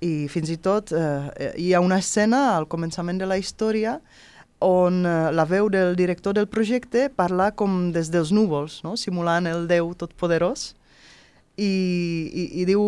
I 0.00 0.26
fins 0.30 0.50
i 0.50 0.58
tot 0.62 0.90
eh, 0.94 1.52
hi 1.58 1.72
ha 1.74 1.82
una 1.82 1.98
escena 1.98 2.56
al 2.56 2.66
començament 2.70 3.18
de 3.18 3.26
la 3.26 3.38
història 3.38 3.98
on 4.64 5.04
eh, 5.06 5.30
la 5.34 5.44
veu 5.46 5.68
del 5.70 5.94
director 5.96 6.34
del 6.34 6.48
projecte 6.50 7.08
parla 7.14 7.52
com 7.54 7.92
des 7.94 8.10
dels 8.10 8.32
núvols, 8.34 8.80
no? 8.82 8.96
simulant 8.96 9.46
el 9.46 9.68
Déu 9.70 9.92
totpoderós, 9.94 10.72
i, 11.58 12.30
i, 12.30 12.44
i 12.62 12.64
diu 12.68 12.82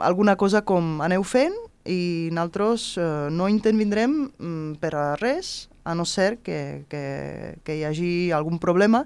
alguna 0.00 0.38
cosa 0.40 0.64
com 0.64 1.02
aneu 1.04 1.22
fent 1.22 1.54
i 1.84 2.30
nosaltres 2.32 2.94
eh, 2.96 3.28
no 3.30 3.48
intervindrem 3.52 4.16
mm, 4.32 4.80
per 4.80 4.94
a 4.96 5.06
res, 5.20 5.68
a 5.84 5.94
no 5.94 6.06
ser 6.08 6.38
que, 6.40 6.86
que, 6.88 7.60
que 7.62 7.76
hi 7.76 7.84
hagi 7.84 8.14
algun 8.32 8.58
problema, 8.58 9.04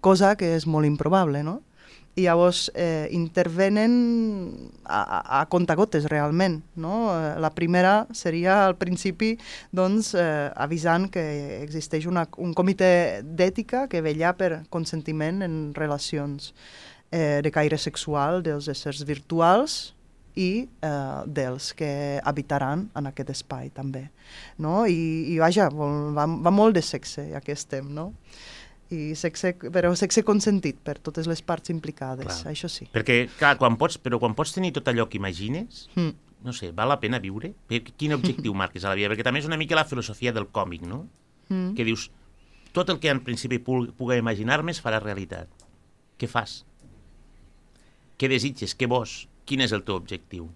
cosa 0.00 0.34
que 0.40 0.54
és 0.56 0.66
molt 0.66 0.88
improbable, 0.88 1.44
no? 1.44 1.60
I 2.14 2.28
llavors 2.28 2.68
eh, 2.78 3.10
intervenen 3.10 3.92
a, 4.86 5.00
a, 5.02 5.18
a 5.40 5.46
contagotes 5.50 6.06
realment, 6.08 6.60
no? 6.78 7.10
Eh, 7.10 7.34
la 7.42 7.50
primera 7.52 8.06
seria 8.14 8.62
al 8.64 8.78
principi 8.80 9.34
doncs, 9.74 10.14
eh, 10.14 10.48
avisant 10.54 11.10
que 11.12 11.24
existeix 11.60 12.06
una, 12.08 12.24
un 12.38 12.54
comitè 12.54 13.20
d'ètica 13.20 13.84
que 13.90 14.00
vella 14.00 14.32
per 14.38 14.62
consentiment 14.70 15.42
en 15.44 15.74
relacions 15.76 16.54
eh, 17.10 17.40
de 17.42 17.50
caire 17.54 17.78
sexual 17.78 18.42
dels 18.46 18.68
éssers 18.72 19.04
virtuals 19.08 19.94
i 20.34 20.66
eh, 20.82 21.22
dels 21.26 21.70
que 21.78 22.20
habitaran 22.24 22.88
en 22.98 23.10
aquest 23.10 23.30
espai 23.36 23.70
també. 23.74 24.08
No? 24.58 24.82
I, 24.86 25.30
i 25.34 25.38
vaja, 25.38 25.68
va, 25.70 26.26
va 26.26 26.54
molt 26.54 26.74
de 26.74 26.82
sexe, 26.82 27.28
ja 27.30 27.42
que 27.44 27.54
estem, 27.54 27.92
no? 27.94 28.12
I 28.94 29.14
sexe, 29.18 29.54
però 29.72 29.94
sexe 29.96 30.22
consentit 30.26 30.76
per 30.84 30.98
totes 31.02 31.26
les 31.30 31.40
parts 31.42 31.72
implicades, 31.72 32.26
clar. 32.28 32.52
això 32.52 32.68
sí. 32.70 32.88
Perquè, 32.92 33.24
clar, 33.38 33.54
quan 33.58 33.78
pots, 33.80 33.96
però 34.02 34.20
quan 34.22 34.34
pots 34.36 34.52
tenir 34.54 34.74
tot 34.76 34.90
allò 34.90 35.06
que 35.08 35.18
imagines, 35.18 35.86
mm. 35.94 36.42
no 36.44 36.52
sé, 36.52 36.70
val 36.76 36.92
la 36.92 37.00
pena 37.02 37.22
viure? 37.22 37.54
Quin 37.70 38.18
objectiu 38.18 38.54
marques 38.62 38.84
a 38.84 38.92
la 38.92 38.98
vida? 38.98 39.10
Perquè 39.12 39.26
també 39.26 39.42
és 39.42 39.48
una 39.48 39.58
mica 39.60 39.78
la 39.78 39.88
filosofia 39.88 40.34
del 40.36 40.50
còmic, 40.52 40.84
no? 40.90 41.06
Mm. 41.48 41.72
Que 41.78 41.86
dius, 41.86 42.10
tot 42.74 42.90
el 42.90 43.00
que 43.00 43.12
en 43.14 43.22
principi 43.24 43.60
pugui 43.62 44.18
imaginar-me 44.18 44.74
es 44.74 44.82
farà 44.82 45.00
realitat. 45.02 45.48
Què 46.18 46.28
fas? 46.30 46.64
Què 48.18 48.30
desitges? 48.30 48.76
Què 48.78 48.88
vols? 48.90 49.24
Quin 49.44 49.64
és 49.64 49.72
el 49.76 49.82
teu 49.84 49.98
objectiu? 49.98 50.48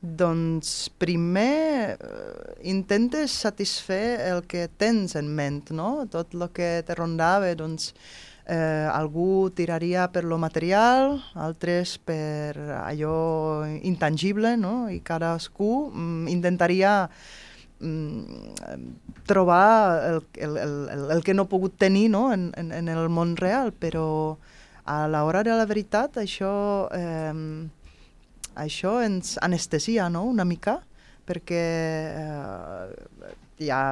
Doncs 0.00 0.88
primer 0.96 1.92
eh, 1.92 2.54
intentes 2.72 3.34
satisfer 3.42 4.20
el 4.30 4.46
que 4.48 4.64
tens 4.80 5.16
en 5.18 5.28
ment, 5.28 5.66
no? 5.76 6.06
Tot 6.08 6.32
el 6.38 6.46
que 6.56 6.70
te 6.88 6.96
rondava, 6.96 7.50
doncs 7.58 7.90
eh, 8.46 8.88
algú 8.88 9.50
tiraria 9.52 10.06
per 10.08 10.24
lo 10.24 10.38
material, 10.40 11.18
altres 11.34 11.98
per 11.98 12.56
allò 12.80 13.66
intangible, 13.82 14.56
no? 14.56 14.88
I 14.88 15.02
cadascú 15.04 15.90
mm, 15.92 16.30
intentaria 16.32 16.94
mm, 17.80 19.20
trobar 19.28 19.68
el, 20.08 20.22
el, 20.34 20.56
el, 20.64 21.04
el 21.18 21.22
que 21.22 21.34
no 21.34 21.44
ha 21.44 21.52
pogut 21.52 21.76
tenir 21.76 22.08
no? 22.10 22.32
en, 22.32 22.50
en, 22.56 22.72
en 22.72 22.88
el 22.88 23.08
món 23.12 23.36
real, 23.36 23.70
però 23.72 24.38
a 24.90 25.06
l'hora 25.08 25.44
de 25.46 25.54
la 25.54 25.66
veritat 25.70 26.18
això, 26.18 26.52
eh, 26.90 27.34
això 28.58 28.98
ens 29.04 29.36
anestesia 29.42 30.08
no? 30.10 30.24
una 30.26 30.46
mica 30.48 30.80
perquè 31.28 31.64
eh, 32.10 33.34
hi 33.60 33.68
ha 33.70 33.82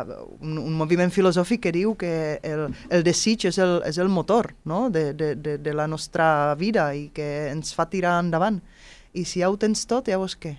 un, 0.41 0.57
un 0.59 0.75
moviment 0.75 1.13
filosòfic 1.13 1.67
que 1.67 1.75
diu 1.77 1.95
que 2.01 2.13
el, 2.43 2.67
el 2.95 3.05
desig 3.07 3.47
és 3.51 3.61
el, 3.63 3.79
és 3.87 4.01
el 4.01 4.11
motor 4.11 4.51
no? 4.65 4.89
de, 4.91 5.13
de, 5.15 5.35
de, 5.37 5.59
de 5.63 5.75
la 5.77 5.87
nostra 5.87 6.55
vida 6.59 6.89
i 6.97 7.09
que 7.15 7.29
ens 7.53 7.75
fa 7.77 7.87
tirar 7.93 8.17
endavant. 8.25 8.63
I 9.13 9.25
si 9.29 9.43
ja 9.43 9.53
ho 9.53 9.59
tens 9.61 9.85
tot, 9.89 10.09
llavors 10.09 10.39
què? 10.41 10.57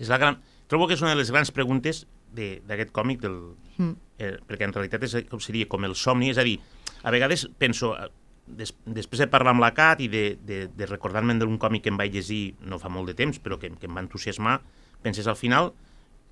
És 0.00 0.10
la 0.12 0.20
gran... 0.22 0.40
Trobo 0.66 0.88
que 0.88 0.96
és 0.96 1.02
una 1.04 1.12
de 1.12 1.20
les 1.20 1.30
grans 1.30 1.52
preguntes 1.54 2.02
d'aquest 2.34 2.90
còmic, 2.96 3.20
del... 3.22 3.36
mm. 3.76 3.92
eh, 4.18 4.32
perquè 4.48 4.66
en 4.66 4.74
realitat 4.74 5.04
és, 5.06 5.20
com 5.30 5.38
seria 5.40 5.68
com 5.70 5.84
el 5.86 5.94
somni, 5.94 6.32
és 6.32 6.40
a 6.42 6.44
dir, 6.48 6.56
a 7.06 7.12
vegades 7.14 7.46
penso, 7.60 7.92
des, 8.46 8.72
després 8.86 9.22
de 9.24 9.28
parlar 9.30 9.54
amb 9.54 9.64
la 9.64 9.72
Cat 9.74 10.00
i 10.04 10.08
de, 10.12 10.24
de, 10.46 10.66
de 10.72 10.88
recordar-me 10.88 11.34
d'un 11.38 11.58
còmic 11.58 11.86
que 11.86 11.92
em 11.92 11.98
vaig 11.98 12.14
llegir 12.14 12.56
no 12.62 12.78
fa 12.82 12.90
molt 12.92 13.10
de 13.10 13.16
temps, 13.18 13.40
però 13.42 13.58
que, 13.58 13.72
que 13.74 13.90
em 13.90 13.96
va 13.96 14.04
entusiasmar, 14.04 14.60
penses 15.02 15.26
al 15.26 15.36
final 15.36 15.72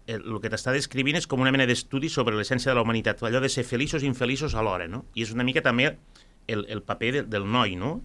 el, 0.06 0.20
el 0.20 0.40
que 0.42 0.50
t'està 0.52 0.72
descrivint 0.74 1.18
és 1.18 1.28
com 1.30 1.40
una 1.40 1.52
mena 1.54 1.66
d'estudi 1.68 2.10
sobre 2.12 2.36
l'essència 2.36 2.70
de 2.70 2.78
la 2.78 2.84
humanitat, 2.84 3.22
allò 3.24 3.40
de 3.40 3.50
ser 3.52 3.64
feliços 3.64 4.04
i 4.04 4.10
infeliços 4.10 4.54
alhora, 4.54 4.88
no? 4.90 5.04
I 5.14 5.24
és 5.24 5.32
una 5.32 5.46
mica 5.46 5.62
també 5.64 5.90
el, 5.90 6.66
el 6.68 6.82
paper 6.84 7.12
de, 7.18 7.22
del 7.36 7.48
noi, 7.50 7.76
no? 7.80 7.96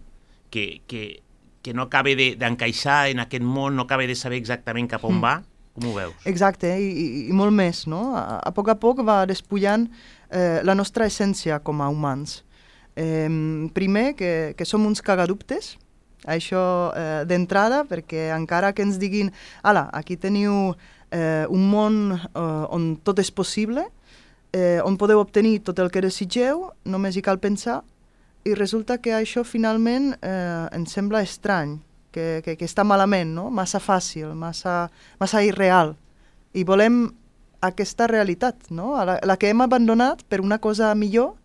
Que, 0.50 0.82
que, 0.90 1.20
que 1.62 1.74
no 1.76 1.86
acaba 1.86 2.14
d'encaixar 2.16 3.04
de, 3.06 3.14
en 3.14 3.24
aquest 3.26 3.44
món, 3.44 3.76
no 3.76 3.86
acaba 3.86 4.08
de 4.08 4.16
saber 4.16 4.40
exactament 4.40 4.88
cap 4.90 5.04
on 5.04 5.18
mm. 5.18 5.24
va, 5.24 5.34
com 5.76 5.90
ho 5.90 5.94
veus? 5.94 6.28
Exacte, 6.28 6.72
i, 6.80 6.88
i, 6.90 7.08
i 7.30 7.36
molt 7.36 7.54
més, 7.54 7.84
no? 7.90 8.10
A, 8.18 8.40
a 8.48 8.54
poc 8.56 8.72
a 8.72 8.78
poc 8.80 9.04
va 9.06 9.22
despullant 9.28 9.86
eh, 10.30 10.60
la 10.66 10.74
nostra 10.74 11.06
essència 11.10 11.60
com 11.64 11.84
a 11.84 11.90
humans. 11.92 12.40
Eh, 13.00 13.70
primer, 13.72 14.12
que, 14.14 14.52
que 14.58 14.68
som 14.68 14.84
uns 14.84 15.00
cagadubtes, 15.00 15.78
això 16.28 16.92
eh, 16.92 17.22
d'entrada, 17.24 17.84
perquè 17.88 18.28
encara 18.34 18.74
que 18.76 18.84
ens 18.84 18.98
diguin 19.00 19.30
ala, 19.64 19.88
aquí 19.96 20.18
teniu 20.20 20.74
eh, 21.10 21.46
un 21.48 21.64
món 21.70 21.96
eh, 22.12 22.66
on 22.68 22.92
tot 23.04 23.22
és 23.22 23.30
possible, 23.32 23.86
eh, 24.52 24.80
on 24.84 24.98
podeu 25.00 25.20
obtenir 25.22 25.62
tot 25.64 25.80
el 25.80 25.88
que 25.90 26.04
desitgeu, 26.04 26.68
només 26.84 27.16
hi 27.16 27.24
cal 27.24 27.40
pensar, 27.40 27.80
i 28.44 28.54
resulta 28.56 28.98
que 29.00 29.14
això 29.16 29.44
finalment 29.44 30.14
eh, 30.20 30.68
ens 30.76 30.92
sembla 30.92 31.24
estrany, 31.24 31.78
que, 32.12 32.40
que, 32.44 32.56
que 32.58 32.68
està 32.68 32.84
malament, 32.84 33.32
no? 33.32 33.48
massa 33.54 33.80
fàcil, 33.80 34.34
massa, 34.34 34.90
massa 35.20 35.42
irreal. 35.46 35.94
I 36.52 36.64
volem 36.66 37.04
aquesta 37.64 38.08
realitat, 38.10 38.70
no? 38.72 38.92
la, 39.04 39.20
la 39.24 39.36
que 39.36 39.52
hem 39.52 39.60
abandonat 39.64 40.24
per 40.28 40.40
una 40.40 40.58
cosa 40.58 40.94
millor 40.98 41.36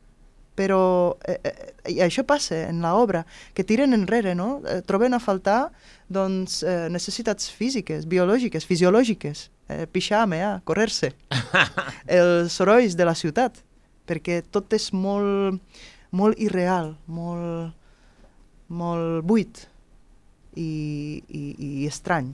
però 0.56 1.18
eh, 1.28 1.40
eh, 1.44 1.94
i 1.96 2.00
això 2.04 2.24
passa 2.28 2.66
en 2.70 2.82
l'obra, 2.84 3.26
que 3.54 3.66
tiren 3.68 3.94
enrere, 3.94 4.34
no? 4.36 4.62
Eh, 4.64 4.82
troben 4.88 5.14
a 5.14 5.22
faltar 5.22 5.70
doncs, 6.08 6.62
eh, 6.64 6.88
necessitats 6.92 7.52
físiques, 7.52 8.08
biològiques, 8.10 8.66
fisiològiques, 8.66 9.50
eh, 9.70 9.86
pixar, 9.92 10.26
mear, 10.32 10.60
correr-se, 10.66 11.14
els 12.20 12.56
sorolls 12.56 12.98
de 12.98 13.08
la 13.08 13.16
ciutat, 13.18 13.62
perquè 14.08 14.42
tot 14.52 14.74
és 14.78 14.92
molt, 14.94 15.62
molt 16.16 16.42
irreal, 16.42 16.96
molt, 17.08 17.76
molt 18.70 19.26
buit 19.28 19.66
i, 20.56 21.22
i, 21.28 21.44
i 21.60 21.88
estrany. 21.90 22.32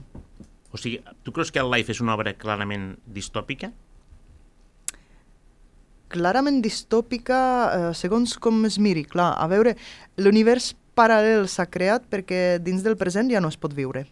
O 0.72 0.80
sigui, 0.80 1.02
tu 1.24 1.34
creus 1.36 1.50
que 1.52 1.60
el 1.60 1.68
Life 1.72 1.92
és 1.92 2.00
una 2.00 2.14
obra 2.16 2.32
clarament 2.38 2.94
distòpica? 3.04 3.72
Clarament 6.12 6.60
distòpica 6.64 7.40
eh, 7.40 7.90
segons 7.96 8.36
com 8.42 8.62
es 8.68 8.78
miri. 8.82 9.06
Clar, 9.08 9.32
a 9.40 9.48
veure, 9.50 9.74
l'univers 10.20 10.72
paral·lel 10.98 11.48
s'ha 11.48 11.68
creat 11.72 12.04
perquè 12.12 12.58
dins 12.62 12.84
del 12.84 12.98
present 13.00 13.30
ja 13.32 13.40
no 13.40 13.50
es 13.52 13.58
pot 13.60 13.74
viure. 13.74 14.04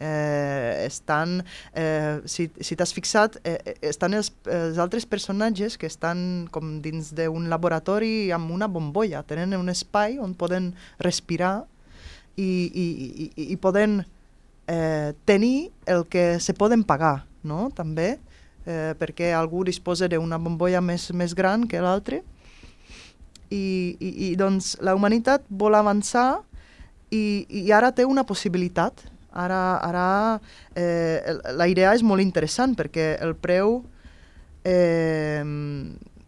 Eh, 0.00 0.86
estan, 0.86 1.42
eh, 1.76 2.20
si, 2.24 2.46
si 2.64 2.76
t'has 2.76 2.92
fixat, 2.96 3.36
eh, 3.44 3.58
eh, 3.68 3.74
estan 3.90 4.16
els, 4.16 4.30
els 4.48 4.78
altres 4.80 5.04
personatges 5.04 5.76
que 5.76 5.90
estan 5.90 6.48
com 6.52 6.78
dins 6.80 7.10
d'un 7.16 7.50
laboratori 7.52 8.30
amb 8.32 8.54
una 8.54 8.68
bombolla, 8.68 9.20
tenen 9.28 9.52
un 9.58 9.68
espai 9.68 10.16
on 10.16 10.32
poden 10.32 10.72
respirar 11.04 11.66
i, 12.40 12.48
i, 12.48 12.86
i, 13.28 13.50
i 13.52 13.58
poden 13.60 14.00
eh, 14.70 15.12
tenir 15.28 15.68
el 15.84 16.06
que 16.08 16.40
se 16.40 16.56
poden 16.56 16.84
pagar, 16.88 17.26
no? 17.44 17.68
també, 17.76 18.14
eh, 18.66 18.92
perquè 18.98 19.32
algú 19.36 19.64
disposa 19.64 20.08
d'una 20.08 20.38
bombolla 20.38 20.80
més, 20.80 21.10
més 21.12 21.34
gran 21.34 21.66
que 21.68 21.80
l'altre, 21.80 22.22
i, 23.50 23.96
i, 23.98 24.10
i 24.30 24.34
doncs 24.38 24.76
la 24.84 24.94
humanitat 24.94 25.44
vol 25.48 25.74
avançar 25.74 26.42
i, 27.10 27.46
i 27.48 27.70
ara 27.74 27.90
té 27.92 28.06
una 28.06 28.24
possibilitat. 28.26 29.06
Ara, 29.30 29.78
ara 29.86 30.06
eh, 30.74 31.36
la 31.54 31.68
idea 31.70 31.92
és 31.94 32.02
molt 32.02 32.22
interessant 32.22 32.74
perquè 32.78 33.12
el 33.22 33.36
preu 33.38 33.76
eh, 34.66 35.44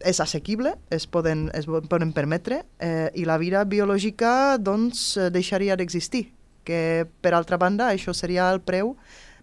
és 0.03 0.19
assequible, 0.23 0.75
es 0.91 1.07
poden, 1.07 1.49
es 1.55 1.67
poden 1.67 2.13
permetre, 2.15 2.61
eh, 2.79 3.09
i 3.15 3.25
la 3.27 3.37
vida 3.39 3.63
biològica 3.67 4.57
doncs, 4.59 5.17
deixaria 5.35 5.75
d'existir, 5.79 6.29
que 6.63 7.05
per 7.23 7.33
altra 7.35 7.59
banda 7.59 7.91
això 7.91 8.15
seria 8.15 8.49
el 8.51 8.61
preu 8.63 8.95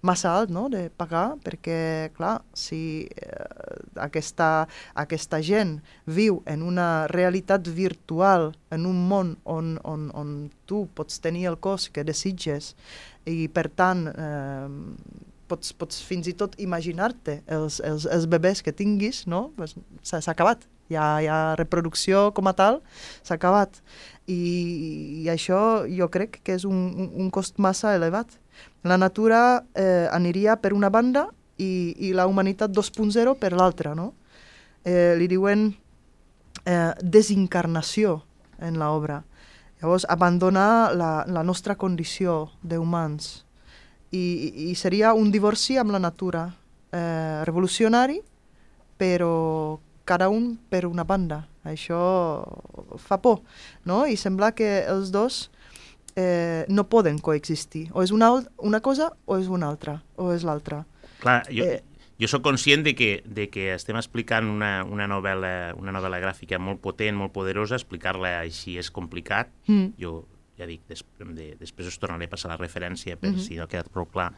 massa 0.02 0.33
alt 0.38 0.50
no? 0.50 0.69
de 0.73 0.88
pagar, 0.90 1.37
perquè, 1.45 2.11
clar, 2.16 2.40
si 2.57 3.09
eh, 3.11 3.78
aquesta, 4.00 4.66
aquesta 4.95 5.40
gent 5.45 5.78
viu 6.07 6.40
en 6.49 6.62
una 6.66 7.07
realitat 7.12 7.69
virtual, 7.69 8.50
en 8.71 8.87
un 8.88 9.00
món 9.09 9.35
on, 9.45 9.76
on, 9.85 10.09
on 10.16 10.37
tu 10.66 10.87
pots 10.95 11.21
tenir 11.21 11.49
el 11.50 11.59
cos 11.61 11.90
que 11.92 12.07
desitges 12.07 12.75
i, 13.28 13.49
per 13.52 13.69
tant, 13.76 14.07
eh, 14.11 15.26
pots, 15.50 15.73
pots 15.76 16.02
fins 16.07 16.28
i 16.30 16.37
tot 16.38 16.57
imaginar-te 16.62 17.40
els, 17.50 17.80
els, 17.85 18.07
els 18.07 18.28
bebès 18.30 18.62
que 18.64 18.75
tinguis, 18.76 19.25
no? 19.30 19.49
Pues, 19.57 19.76
s'ha 20.07 20.23
acabat. 20.30 20.66
Ja, 20.90 21.21
ja 21.23 21.54
reproducció 21.54 22.33
com 22.35 22.49
a 22.50 22.54
tal 22.59 22.80
s'ha 23.23 23.37
acabat. 23.37 23.78
I, 24.26 24.40
I 25.23 25.28
això 25.30 25.87
jo 25.87 26.09
crec 26.11 26.40
que 26.47 26.57
és 26.59 26.66
un, 26.66 27.11
un 27.14 27.30
cost 27.35 27.61
massa 27.62 27.95
elevat. 27.99 28.35
La 28.82 28.96
natura 28.96 29.64
eh, 29.75 30.08
aniria 30.10 30.56
per 30.56 30.72
una 30.72 30.88
banda 30.90 31.28
i, 31.60 31.94
i 32.08 32.12
la 32.16 32.26
humanitat 32.26 32.72
2.0 32.72 33.37
per 33.38 33.52
l'altra, 33.52 33.94
no? 33.94 34.14
Eh, 34.84 35.16
li 35.20 35.28
diuen 35.28 35.68
eh, 36.64 36.92
desencarnació 37.02 38.22
en 38.60 38.80
l'obra. 38.80 39.20
Llavors, 39.80 40.06
abandonar 40.08 40.94
la, 40.96 41.12
la 41.28 41.44
nostra 41.44 41.76
condició 41.76 42.50
d'humans. 42.62 43.44
I, 44.12 44.72
I 44.72 44.74
seria 44.76 45.12
un 45.16 45.31
divorci 45.33 45.76
amb 45.81 45.92
la 45.92 46.00
natura, 46.00 46.48
eh, 46.92 47.44
revolucionari, 47.44 48.20
però 49.00 49.78
cada 50.05 50.28
un 50.28 50.57
per 50.68 50.85
una 50.88 51.05
banda. 51.05 51.44
Això 51.64 52.00
fa 52.98 53.20
por, 53.20 53.42
no? 53.85 54.07
I 54.09 54.16
sembla 54.16 54.52
que 54.57 54.81
els 54.88 55.12
dos 55.12 55.48
eh, 56.16 56.64
no 56.68 56.88
poden 56.88 57.18
coexistir. 57.18 57.88
O 57.92 58.03
és 58.03 58.11
una, 58.11 58.33
una 58.59 58.81
cosa 58.81 59.12
o 59.27 59.38
és 59.38 59.49
una 59.49 59.68
altra, 59.68 60.01
o 60.16 60.33
és 60.35 60.44
l'altra. 60.46 60.85
Clar, 61.20 61.42
jo, 61.53 61.64
eh, 61.64 61.83
jo 62.20 62.29
sóc 62.29 62.42
conscient 62.44 62.85
de 62.85 62.94
que, 62.96 63.23
de 63.25 63.49
que 63.53 63.70
estem 63.75 63.96
explicant 64.01 64.49
una, 64.49 64.85
una, 64.85 65.07
novel·la, 65.09 65.75
una 65.81 65.92
novel·la 65.92 66.20
gràfica 66.20 66.59
molt 66.59 66.83
potent, 66.85 67.16
molt 67.16 67.33
poderosa, 67.33 67.79
explicar-la 67.79 68.38
així 68.40 68.79
és 68.81 68.92
complicat. 68.92 69.53
Mm. 69.68 69.94
Jo 70.01 70.20
ja 70.61 70.68
dic, 70.68 70.85
des, 70.90 71.03
de, 71.20 71.55
després 71.61 71.88
us 71.88 71.99
tornaré 72.01 72.29
a 72.29 72.33
passar 72.33 72.51
la 72.53 72.59
referència 72.61 73.16
per 73.16 73.31
mm 73.31 73.37
-hmm. 73.37 73.46
si 73.46 73.57
no 73.57 73.64
ha 73.64 73.73
quedat 73.73 73.88
prou 73.88 74.07
clar, 74.07 74.33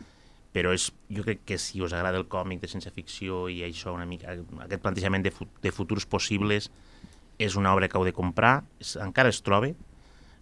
però 0.53 0.73
és, 0.73 0.93
jo 1.09 1.25
crec 1.25 1.41
que 1.45 1.59
si 1.59 1.81
us 1.81 1.93
agrada 1.93 2.19
el 2.19 2.29
còmic 2.29 2.61
de 2.61 2.69
ciència 2.69 2.93
ficció 2.93 3.49
i 3.49 3.63
això 3.65 3.95
una 3.95 4.07
mica, 4.07 4.37
aquest 4.61 4.83
plantejament 4.83 5.25
de, 5.25 5.31
fu 5.31 5.47
de 5.63 5.73
futurs 5.73 6.07
possibles, 6.07 6.71
és 7.39 7.57
una 7.57 7.73
obra 7.75 7.89
que 7.89 7.99
heu 7.99 8.05
de 8.05 8.13
comprar, 8.13 8.63
és, 8.79 8.97
encara 8.97 9.29
es 9.29 9.43
troba. 9.43 9.73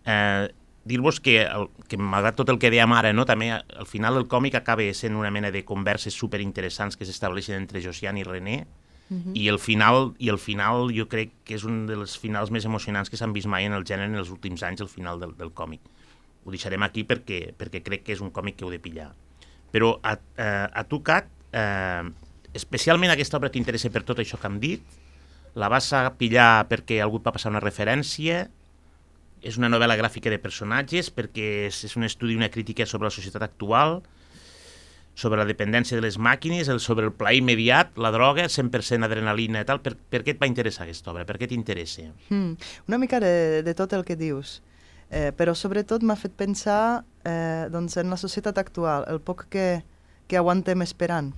Eh, 0.04 0.48
dir-vos 0.84 1.20
que, 1.20 1.42
el, 1.44 1.68
que 1.88 1.98
malgrat 2.00 2.38
tot 2.38 2.50
el 2.52 2.58
que 2.60 2.70
dèiem 2.72 2.92
ara, 2.96 3.12
no, 3.12 3.26
també 3.28 3.50
al 3.52 3.88
final 3.88 4.16
el 4.16 4.28
còmic 4.30 4.56
acaba 4.58 4.86
sent 4.96 5.16
una 5.18 5.30
mena 5.30 5.50
de 5.52 5.64
converses 5.68 6.16
superinteressants 6.16 6.96
que 6.96 7.08
s'estableixen 7.08 7.58
entre 7.60 7.82
Josian 7.84 8.18
i 8.18 8.24
René, 8.24 8.64
uh 9.10 9.16
-huh. 9.16 9.32
i 9.34 9.48
el 9.48 9.58
final 9.58 10.14
i 10.18 10.30
el 10.30 10.38
final 10.38 10.90
jo 10.96 11.08
crec 11.08 11.30
que 11.44 11.54
és 11.54 11.64
un 11.64 11.86
dels 11.86 12.18
finals 12.18 12.50
més 12.50 12.64
emocionants 12.64 13.10
que 13.10 13.16
s'han 13.16 13.32
vist 13.32 13.46
mai 13.46 13.64
en 13.64 13.72
el 13.72 13.84
gènere 13.84 14.06
en 14.06 14.16
els 14.16 14.30
últims 14.30 14.62
anys, 14.62 14.80
el 14.80 14.88
final 14.88 15.20
del, 15.20 15.36
del 15.36 15.52
còmic. 15.52 15.80
Ho 16.44 16.50
deixarem 16.50 16.82
aquí 16.82 17.04
perquè, 17.04 17.52
perquè 17.52 17.82
crec 17.82 18.02
que 18.02 18.12
és 18.12 18.20
un 18.20 18.30
còmic 18.30 18.56
que 18.56 18.64
heu 18.64 18.70
de 18.70 18.78
pillar. 18.78 19.12
Però 19.70 20.00
a, 20.02 20.18
a, 20.36 20.70
a 20.72 20.84
tu, 20.84 21.02
Cat, 21.02 21.26
eh, 21.52 22.10
especialment 22.54 23.10
aquesta 23.10 23.36
obra 23.36 23.50
t'interessa 23.50 23.90
per 23.90 24.02
tot 24.02 24.18
això 24.18 24.38
que 24.40 24.46
hem 24.46 24.58
dit, 24.58 24.82
la 25.54 25.68
vas 25.68 25.92
a 25.92 26.14
pillar 26.16 26.66
perquè 26.70 27.00
algú 27.02 27.18
et 27.18 27.26
va 27.26 27.32
passar 27.32 27.50
una 27.50 27.62
referència, 27.62 28.48
és 29.42 29.58
una 29.60 29.70
novel·la 29.72 29.96
gràfica 29.98 30.30
de 30.32 30.38
personatges 30.42 31.10
perquè 31.14 31.66
és, 31.68 31.84
és 31.88 31.96
un 31.96 32.06
estudi, 32.08 32.36
una 32.36 32.50
crítica 32.52 32.86
sobre 32.86 33.08
la 33.08 33.14
societat 33.14 33.44
actual, 33.46 34.00
sobre 35.20 35.40
la 35.40 35.46
dependència 35.48 35.98
de 35.98 36.04
les 36.04 36.16
màquines, 36.18 36.68
el, 36.72 36.80
sobre 36.80 37.08
el 37.08 37.12
pla 37.16 37.32
immediat, 37.36 37.96
la 38.00 38.12
droga, 38.14 38.46
100% 38.48 39.04
adrenalina 39.04 39.64
i 39.64 39.68
tal. 39.68 39.82
Per, 39.84 39.94
per 39.96 40.22
què 40.24 40.34
et 40.34 40.40
va 40.40 40.48
interessar 40.48 40.86
aquesta 40.86 41.12
obra? 41.12 41.26
Per 41.28 41.36
què 41.40 41.50
t'interessa? 41.50 42.08
Mm, 42.30 42.56
una 42.88 43.00
mica 43.02 43.20
de, 43.22 43.62
de 43.66 43.74
tot 43.76 43.92
el 43.96 44.06
que 44.08 44.16
dius, 44.20 44.60
eh, 45.10 45.30
però 45.36 45.56
sobretot 45.56 46.06
m'ha 46.06 46.16
fet 46.16 46.36
pensar 46.38 47.02
eh, 47.24 47.66
doncs 47.72 47.98
en 48.00 48.12
la 48.12 48.20
societat 48.20 48.60
actual, 48.62 49.04
el 49.12 49.20
poc 49.20 49.48
que, 49.52 49.82
que 50.30 50.40
aguantem 50.40 50.86
esperant 50.86 51.34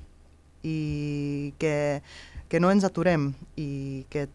i 0.63 1.55
que, 1.59 2.03
que 2.49 2.61
no 2.63 2.71
ens 2.71 2.87
aturem 2.87 3.33
i 3.59 4.05
que 4.13 4.29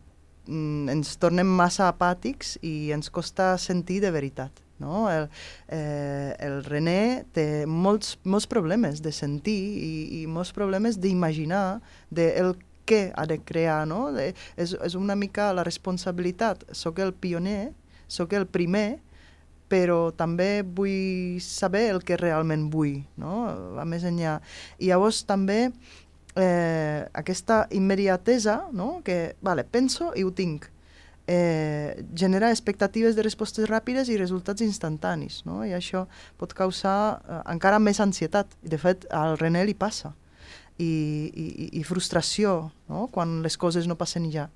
ens 0.47 1.17
tornem 1.21 1.47
massa 1.47 1.88
apàtics 1.91 2.57
i 2.65 2.91
ens 2.95 3.12
costa 3.13 3.55
sentir 3.62 3.99
de 4.03 4.12
veritat. 4.12 4.63
No? 4.79 5.07
El, 5.10 5.27
eh, 5.73 6.36
el 6.39 6.62
René 6.65 7.25
té 7.33 7.65
molts, 7.65 8.17
molts 8.23 8.45
problemes 8.49 9.01
de 9.01 9.12
sentir 9.15 9.57
i, 9.57 9.91
i 10.21 10.27
molts 10.29 10.53
problemes 10.53 10.99
d'imaginar 11.01 11.81
el 12.13 12.53
què 12.88 13.12
ha 13.15 13.25
de 13.29 13.39
crear. 13.43 13.81
No? 13.89 14.12
De, 14.15 14.31
és, 14.55 14.75
és 14.77 14.95
una 14.95 15.17
mica 15.17 15.51
la 15.55 15.65
responsabilitat. 15.67 16.63
Soc 16.71 17.01
el 17.03 17.13
pioner, 17.13 17.73
sóc 18.07 18.33
el 18.38 18.47
primer, 18.47 19.01
però 19.67 20.13
també 20.15 20.63
vull 20.63 21.41
saber 21.43 21.89
el 21.91 22.03
que 22.07 22.15
realment 22.19 22.69
vull, 22.71 23.01
no? 23.19 23.41
va 23.75 23.83
més 23.83 24.05
enllà. 24.07 24.38
I 24.79 24.93
llavors 24.93 25.25
també 25.27 25.73
eh, 26.38 27.08
aquesta 27.13 27.65
immediatesa, 27.71 28.67
no? 28.71 29.02
que 29.04 29.36
vale, 29.41 29.63
penso 29.63 30.13
i 30.15 30.23
ho 30.23 30.32
tinc, 30.32 30.69
eh, 31.28 32.06
genera 32.15 32.52
expectatives 32.52 33.15
de 33.15 33.26
respostes 33.26 33.67
ràpides 33.67 34.10
i 34.10 34.17
resultats 34.17 34.63
instantanis, 34.63 35.41
no? 35.45 35.63
i 35.65 35.73
això 35.76 36.06
pot 36.39 36.54
causar 36.56 37.19
eh, 37.19 37.41
encara 37.54 37.82
més 37.84 38.00
ansietat, 38.00 38.54
de 38.63 38.80
fet 38.80 39.10
al 39.12 39.38
René 39.41 39.65
li 39.67 39.76
passa, 39.76 40.13
i, 40.78 40.88
i, 41.34 41.69
i 41.80 41.84
frustració 41.84 42.69
no? 42.88 43.08
quan 43.12 43.41
les 43.43 43.58
coses 43.58 43.89
no 43.89 43.97
passen 44.00 44.30
ja. 44.32 44.47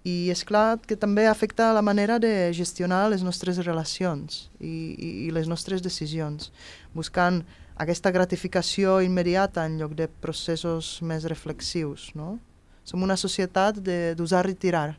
I 0.00 0.30
és 0.32 0.40
clar 0.48 0.80
que 0.80 0.96
també 0.96 1.26
afecta 1.28 1.74
la 1.76 1.84
manera 1.84 2.16
de 2.18 2.48
gestionar 2.56 3.02
les 3.12 3.20
nostres 3.20 3.60
relacions 3.60 4.46
i, 4.58 4.96
i, 4.96 5.10
i 5.26 5.30
les 5.36 5.50
nostres 5.50 5.84
decisions, 5.84 6.48
buscant 6.96 7.42
aquesta 7.80 8.12
gratificació 8.12 9.00
immediata 9.00 9.64
en 9.64 9.78
lloc 9.80 9.96
de 9.96 10.06
processos 10.22 10.98
més 11.00 11.24
reflexius, 11.30 12.10
no? 12.14 12.36
Som 12.84 13.04
una 13.06 13.16
societat 13.20 13.78
d'usar 14.18 14.44
i 14.50 14.56
tirar, 14.58 14.98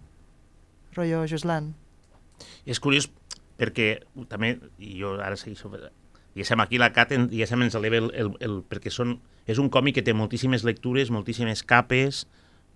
rotllo 0.95 1.23
Joslan. 1.29 1.71
És 2.65 2.81
curiós 2.81 3.09
perquè 3.61 4.01
també, 4.29 4.55
i 4.81 4.95
jo 4.97 5.13
ara 5.21 5.37
segueixo, 5.37 5.69
diguéssim, 6.33 6.61
aquí 6.63 6.79
la 6.81 6.91
Cat, 6.95 7.13
diguéssim, 7.29 7.67
ens 7.67 7.77
eleva 7.77 7.99
el, 8.01 8.09
el, 8.17 8.31
el, 8.41 8.61
perquè 8.65 8.93
són, 8.93 9.19
és 9.45 9.61
un 9.61 9.69
còmic 9.69 9.99
que 9.99 10.05
té 10.07 10.15
moltíssimes 10.17 10.65
lectures, 10.65 11.13
moltíssimes 11.13 11.61
capes, 11.67 12.25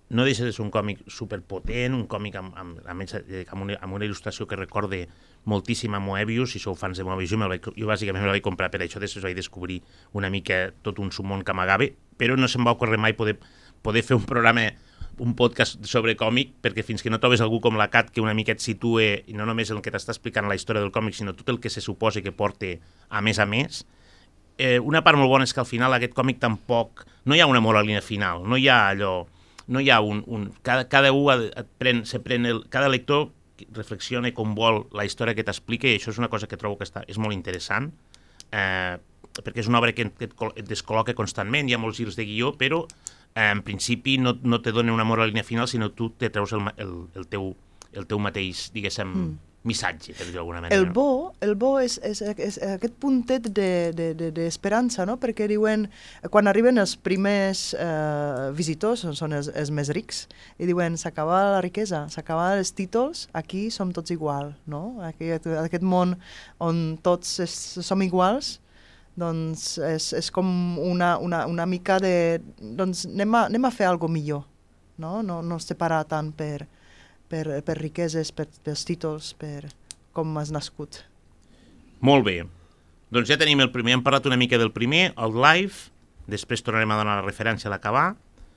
no 0.08 0.22
deixa 0.22 0.46
de 0.46 0.52
ser 0.54 0.62
un 0.62 0.70
còmic 0.70 1.02
superpotent, 1.10 1.96
un 1.96 2.06
còmic 2.06 2.36
amb, 2.38 2.54
amb, 2.54 2.78
amb, 2.86 3.02
amb, 3.02 3.62
una, 3.64 3.78
amb 3.82 3.98
una 3.98 4.06
il·lustració 4.06 4.46
que 4.46 4.58
recorde 4.60 5.06
moltíssim 5.46 5.94
a 5.94 6.00
Moebius, 6.02 6.52
si 6.52 6.60
sou 6.62 6.74
fans 6.76 6.98
de 6.98 7.04
Moebius, 7.06 7.30
jo, 7.30 7.38
vaig, 7.38 7.68
jo 7.78 7.86
bàsicament 7.86 8.24
me 8.24 8.28
la 8.28 8.34
vaig 8.34 8.44
comprar 8.44 8.68
per 8.72 8.82
això, 8.82 9.00
després 9.02 9.24
vaig 9.24 9.36
descobrir 9.38 9.78
una 10.18 10.30
mica 10.30 10.72
tot 10.82 10.98
un 10.98 11.12
sumón 11.14 11.44
que 11.46 11.54
amagava, 11.54 11.86
però 12.18 12.36
no 12.36 12.50
se'm 12.50 12.66
va 12.66 12.74
ocórrer 12.74 12.98
mai 12.98 13.14
poder, 13.14 13.38
poder 13.86 14.02
fer 14.02 14.18
un 14.18 14.26
programa 14.26 14.66
un 15.18 15.32
podcast 15.32 15.80
sobre 15.88 16.12
còmic, 16.18 16.58
perquè 16.60 16.82
fins 16.84 17.00
que 17.00 17.08
no 17.08 17.20
trobes 17.22 17.40
algú 17.40 17.62
com 17.64 17.78
la 17.78 17.88
Cat 17.88 18.10
que 18.12 18.20
una 18.20 18.34
mica 18.36 18.52
et 18.52 18.60
situe, 18.60 19.06
i 19.24 19.36
no 19.38 19.46
només 19.48 19.70
el 19.72 19.80
que 19.80 19.92
t'està 19.94 20.12
explicant 20.12 20.48
la 20.48 20.58
història 20.58 20.82
del 20.82 20.92
còmic, 20.92 21.16
sinó 21.16 21.32
tot 21.32 21.48
el 21.54 21.60
que 21.62 21.72
se 21.72 21.80
suposa 21.80 22.20
que 22.20 22.34
porta 22.36 22.74
a 23.08 23.22
més 23.24 23.40
a 23.40 23.46
més, 23.48 23.86
eh, 24.58 24.78
una 24.80 25.02
part 25.06 25.16
molt 25.16 25.30
bona 25.32 25.46
és 25.48 25.54
que 25.54 25.62
al 25.62 25.70
final 25.70 25.94
aquest 25.96 26.16
còmic 26.16 26.42
tampoc... 26.42 27.06
No 27.26 27.34
hi 27.34 27.40
ha 27.42 27.48
una 27.50 27.58
moralina 27.58 28.02
final, 28.04 28.44
no 28.46 28.58
hi 28.60 28.68
ha 28.68 28.88
allò 28.90 29.24
no 29.66 29.80
hi 29.80 29.90
ha 29.90 30.00
un... 30.00 30.22
un 30.26 30.52
cada, 30.62 30.88
cada 30.88 31.12
un 31.12 31.48
pren, 31.78 32.04
se 32.06 32.20
pren 32.20 32.46
el, 32.46 32.64
cada 32.70 32.88
lector 32.88 33.32
reflexiona 33.76 34.32
com 34.34 34.54
vol 34.54 34.84
la 34.96 35.04
història 35.08 35.34
que 35.36 35.44
t'explica 35.46 35.88
i 35.88 35.98
això 35.98 36.12
és 36.12 36.20
una 36.22 36.30
cosa 36.32 36.48
que 36.50 36.58
trobo 36.60 36.78
que 36.80 36.86
està, 36.88 37.04
és 37.08 37.18
molt 37.18 37.34
interessant. 37.36 37.92
eh, 38.52 38.96
perquè 39.36 39.60
és 39.60 39.68
una 39.68 39.80
obra 39.82 39.92
que 39.92 40.06
et, 40.06 40.22
et 40.22 40.68
descol·loca 40.68 41.12
constantment, 41.14 41.68
hi 41.68 41.74
ha 41.74 41.80
molts 41.82 41.98
girs 42.00 42.16
de 42.16 42.24
guió, 42.24 42.54
però 42.56 42.86
eh, 43.34 43.50
en 43.50 43.60
principi 43.66 44.16
no, 44.18 44.36
no 44.42 44.62
te 44.62 44.72
dona 44.72 44.94
un 44.94 45.02
amor 45.02 45.20
a 45.20 45.26
la 45.26 45.32
línia 45.32 45.44
final, 45.44 45.68
sinó 45.68 45.90
tu 45.92 46.10
te 46.10 46.30
treus 46.30 46.54
el, 46.56 46.62
el, 46.76 46.94
el, 47.14 47.26
teu, 47.28 47.50
el 47.92 48.06
teu 48.08 48.22
mateix, 48.22 48.70
diguéssim, 48.72 49.12
mm 49.12 49.55
missatge, 49.66 50.14
per 50.16 50.26
dir 50.28 50.36
d'alguna 50.36 50.62
manera. 50.62 50.78
El 50.78 50.88
bo, 50.94 51.34
el 51.44 51.54
bo 51.58 51.76
és, 51.82 51.98
és, 52.06 52.22
és, 52.22 52.58
aquest 52.76 52.96
puntet 53.02 53.48
d'esperança, 53.50 55.02
de, 55.02 55.06
de, 55.06 55.10
no? 55.12 55.18
perquè 55.22 55.48
diuen, 55.50 55.88
quan 56.32 56.50
arriben 56.50 56.78
els 56.82 56.96
primers 56.96 57.68
eh, 57.74 58.50
visitors, 58.56 59.06
són 59.18 59.36
els, 59.36 59.50
els 59.52 59.72
més 59.74 59.90
rics, 59.96 60.24
i 60.58 60.68
diuen, 60.70 60.98
s'acaba 61.00 61.42
la 61.56 61.64
riquesa, 61.64 62.06
s'acaba 62.12 62.52
els 62.58 62.72
títols, 62.76 63.26
aquí 63.36 63.66
som 63.74 63.92
tots 63.96 64.14
igual, 64.14 64.54
no? 64.70 65.00
Aquest, 65.10 65.50
aquest 65.66 65.84
món 65.86 66.16
on 66.62 66.86
tots 67.04 67.40
es, 67.44 67.56
som 67.86 68.02
iguals, 68.06 68.56
doncs 69.16 69.76
és, 69.80 70.10
és 70.18 70.30
com 70.30 70.78
una, 70.78 71.16
una, 71.18 71.46
una 71.48 71.66
mica 71.66 71.98
de... 72.02 72.38
doncs 72.60 73.06
anem 73.08 73.34
a, 73.34 73.46
anem 73.48 73.64
a 73.64 73.72
fer 73.72 73.88
alguna 73.88 74.18
millor, 74.18 74.44
no? 75.00 75.22
No, 75.24 75.40
no 75.42 75.58
separar 75.62 76.04
tant 76.08 76.32
per, 76.36 76.66
per, 77.28 77.44
per 77.66 77.76
riqueses, 77.78 78.32
per, 78.32 78.46
pels 78.64 78.84
títols, 78.88 79.32
per 79.38 79.68
com 80.16 80.36
has 80.40 80.52
nascut. 80.54 81.02
Molt 82.00 82.24
bé. 82.26 82.40
Doncs 83.12 83.28
ja 83.30 83.38
tenim 83.40 83.60
el 83.62 83.70
primer, 83.74 83.96
hem 83.96 84.04
parlat 84.06 84.26
una 84.26 84.38
mica 84.40 84.58
del 84.58 84.72
primer, 84.74 85.10
el 85.16 85.36
live, 85.38 85.92
després 86.26 86.64
tornarem 86.64 86.90
a 86.90 86.98
donar 86.98 87.20
la 87.20 87.26
referència 87.26 87.70
a 87.70 87.74
l'acabar. 87.74 88.08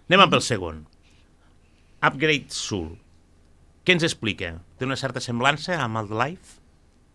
Anem 0.10 0.26
amb 0.26 0.34
el 0.34 0.42
segon. 0.42 0.82
Upgrade 2.02 2.50
Soul. 2.56 2.96
Què 3.86 3.96
ens 3.96 4.06
explica? 4.08 4.56
Té 4.78 4.88
una 4.88 4.98
certa 5.00 5.22
semblança 5.24 5.78
amb 5.84 6.02
el 6.02 6.10
live? 6.10 6.58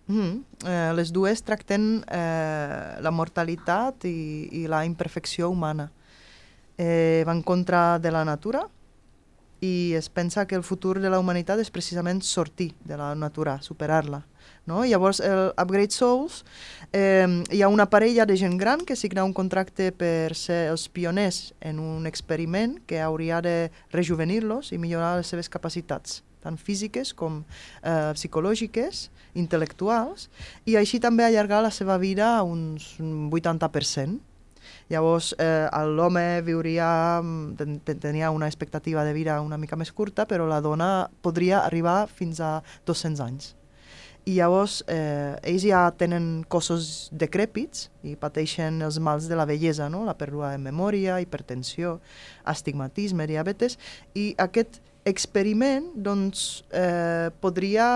Mm 0.07 0.21
-hmm. 0.21 0.69
eh, 0.69 0.93
les 0.95 1.13
dues 1.13 1.43
tracten 1.43 2.05
eh, 2.11 3.01
la 3.01 3.11
mortalitat 3.11 4.05
i, 4.05 4.49
i 4.53 4.67
la 4.69 4.85
imperfecció 4.85 5.49
humana. 5.49 5.91
Eh, 6.77 7.25
va 7.27 7.33
en 7.33 7.43
contra 7.43 7.99
de 7.99 8.11
la 8.11 8.25
natura, 8.25 8.69
i 9.65 9.95
es 9.97 10.11
pensa 10.13 10.47
que 10.47 10.55
el 10.59 10.63
futur 10.63 10.99
de 11.01 11.11
la 11.11 11.19
humanitat 11.23 11.61
és 11.63 11.73
precisament 11.73 12.21
sortir 12.23 12.73
de 12.85 12.99
la 13.01 13.15
natura, 13.17 13.57
superar-la. 13.65 14.25
No? 14.69 14.83
Llavors, 14.85 15.21
el 15.25 15.53
Upgrade 15.61 15.93
Souls, 15.93 16.43
eh, 16.93 17.27
hi 17.53 17.63
ha 17.63 17.71
una 17.73 17.89
parella 17.93 18.27
de 18.29 18.37
gent 18.37 18.59
gran 18.61 18.85
que 18.85 18.97
signa 18.97 19.25
un 19.25 19.33
contracte 19.33 19.91
per 19.93 20.37
ser 20.37 20.67
els 20.73 20.87
pioners 20.89 21.55
en 21.61 21.81
un 21.81 22.07
experiment 22.07 22.79
que 22.87 23.01
hauria 23.01 23.41
de 23.45 23.71
rejuvenir-los 23.93 24.73
i 24.73 24.81
millorar 24.81 25.17
les 25.21 25.33
seves 25.33 25.53
capacitats 25.53 26.23
tant 26.45 26.59
físiques 26.61 27.15
com 27.17 27.41
eh, 27.41 28.13
psicològiques, 28.13 29.09
intel·lectuals, 29.41 30.29
i 30.69 30.77
així 30.77 31.01
també 31.01 31.25
allargar 31.25 31.63
la 31.65 31.73
seva 31.73 31.97
vida 31.97 32.35
a 32.37 32.43
uns 32.45 32.91
80%. 33.01 34.21
Llavors, 34.93 35.33
eh, 35.39 35.69
l'home 35.95 36.43
viuria, 36.47 36.89
ten, 37.59 37.79
tenia 37.85 38.31
una 38.31 38.47
expectativa 38.47 39.05
de 39.05 39.13
vida 39.13 39.41
una 39.41 39.59
mica 39.59 39.77
més 39.77 39.93
curta, 39.93 40.27
però 40.27 40.47
la 40.47 40.61
dona 40.61 41.11
podria 41.23 41.65
arribar 41.65 42.07
fins 42.09 42.41
a 42.41 42.63
200 42.87 43.21
anys. 43.25 43.55
I 44.25 44.39
llavors 44.39 44.79
eh, 44.89 45.37
ells 45.45 45.67
ja 45.69 45.83
tenen 46.01 46.47
cossos 46.49 47.11
decrèpits 47.13 47.91
i 48.09 48.15
pateixen 48.17 48.81
els 48.87 48.97
mals 48.97 49.29
de 49.29 49.37
la 49.37 49.45
bellesa, 49.45 49.91
no? 49.93 50.01
la 50.09 50.17
pèrdua 50.17 50.55
de 50.55 50.63
memòria, 50.65 51.19
hipertensió, 51.21 51.99
astigmatisme, 52.49 53.27
diabetes, 53.29 53.77
i 54.17 54.31
aquest 54.41 54.81
experiment 55.05 55.91
doncs, 55.95 56.65
eh, 56.73 57.29
podria, 57.41 57.87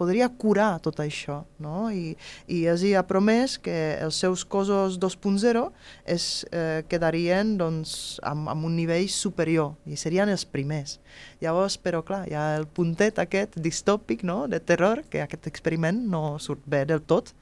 podria 0.00 0.28
curar 0.32 0.80
tot 0.80 1.02
això. 1.04 1.42
No? 1.62 1.90
I, 1.92 2.16
I 2.48 2.64
els 2.72 2.84
ha 2.96 3.04
promès 3.06 3.58
que 3.60 3.76
els 4.00 4.18
seus 4.22 4.44
cossos 4.44 4.98
2.0 4.98 5.66
es 6.08 6.46
eh, 6.50 6.82
quedarien 6.88 7.56
doncs, 7.60 8.18
amb, 8.24 8.48
amb 8.48 8.64
un 8.68 8.76
nivell 8.76 9.08
superior 9.12 9.76
i 9.86 10.00
serien 10.00 10.32
els 10.32 10.46
primers. 10.48 10.98
Llavors, 11.44 11.76
però 11.76 12.02
clar, 12.06 12.24
hi 12.30 12.34
ha 12.38 12.56
el 12.56 12.66
puntet 12.66 13.20
aquest 13.20 13.60
distòpic 13.60 14.24
no? 14.24 14.46
de 14.48 14.60
terror, 14.60 15.04
que 15.12 15.22
aquest 15.22 15.46
experiment 15.52 16.00
no 16.08 16.38
surt 16.40 16.64
bé 16.66 16.86
del 16.88 17.04
tot, 17.04 17.34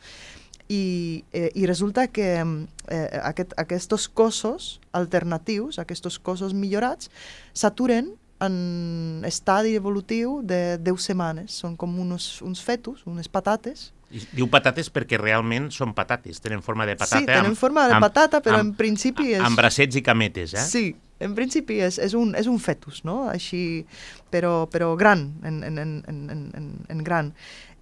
i, 0.71 1.25
eh, 1.33 1.51
i 1.59 1.67
resulta 1.67 2.07
que 2.07 2.29
eh, 2.39 3.21
aquest, 3.27 3.57
aquests 3.59 4.07
cossos 4.15 4.79
alternatius, 4.95 5.81
aquests 5.83 6.21
cossos 6.23 6.55
millorats, 6.55 7.11
s'aturen 7.53 8.13
en 8.41 9.23
estadi 9.29 9.75
evolutiu 9.77 10.41
de 10.43 10.79
10 10.81 11.07
setmanes. 11.11 11.57
Són 11.63 11.77
com 11.81 11.93
uns, 12.01 12.41
uns 12.47 12.63
fetus, 12.65 13.05
unes 13.09 13.29
patates. 13.29 13.91
I 14.11 14.25
diu 14.35 14.49
patates 14.51 14.89
perquè 14.91 15.21
realment 15.21 15.69
són 15.71 15.93
patates, 15.95 16.41
tenen 16.43 16.65
forma 16.67 16.87
de 16.89 16.97
patata. 16.99 17.21
Sí, 17.21 17.29
tenen 17.29 17.53
amb, 17.53 17.61
forma 17.61 17.87
de 17.87 17.95
amb, 17.99 18.07
patata, 18.09 18.41
però 18.43 18.59
amb, 18.59 18.73
en 18.73 18.79
principi 18.79 19.37
és... 19.37 19.45
Amb 19.47 19.61
bracets 19.61 20.01
i 20.01 20.03
cametes, 20.03 20.57
eh? 20.57 20.65
Sí, 20.67 20.85
en 21.23 21.37
principi 21.37 21.79
és, 21.85 22.01
és, 22.03 22.17
un, 22.19 22.33
és 22.35 22.49
un 22.51 22.59
fetus, 22.59 23.05
no? 23.07 23.21
Així, 23.31 23.85
però, 24.33 24.65
però 24.73 24.97
gran, 24.99 25.29
en, 25.47 25.61
en, 25.69 25.79
en, 25.79 25.95
en, 26.11 26.49
en, 26.59 26.71
en 26.91 27.05
gran. 27.07 27.31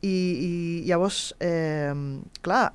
I, 0.04 0.12
i 0.12 0.50
llavors, 0.90 1.30
eh, 1.40 1.94
clar, 2.44 2.66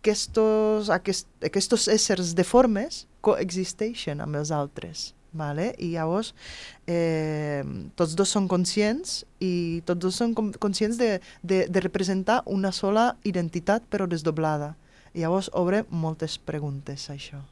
aquestos, 0.00 0.90
aquest, 0.90 1.30
aquests 1.44 1.86
éssers 1.94 2.34
deformes 2.38 3.04
coexisteixen 3.22 4.24
amb 4.24 4.40
els 4.40 4.50
altres 4.54 5.12
Vale? 5.36 5.74
I 5.84 5.90
llavors 5.92 6.32
eh, 6.88 7.60
tots 8.00 8.14
dos 8.16 8.30
són 8.32 8.46
conscients 8.48 9.22
i 9.44 9.82
tots 9.84 10.00
dos 10.00 10.16
són 10.16 10.32
conscients 10.34 10.96
de, 10.96 11.18
de, 11.42 11.66
de 11.68 11.82
representar 11.84 12.40
una 12.46 12.72
sola 12.72 13.10
identitat 13.28 13.84
però 13.92 14.08
desdoblada. 14.08 14.72
I 15.12 15.24
llavors 15.24 15.50
obre 15.52 15.84
moltes 15.90 16.38
preguntes, 16.40 17.08
això. 17.12 17.42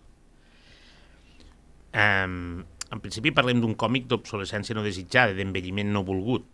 Um, 1.96 2.64
en 2.92 3.00
principi 3.00 3.32
parlem 3.34 3.62
d'un 3.62 3.74
còmic 3.78 4.06
d'obsolescència 4.10 4.76
no 4.76 4.84
desitjada, 4.84 5.34
d'envelliment 5.36 5.92
no 5.92 6.04
volgut. 6.06 6.44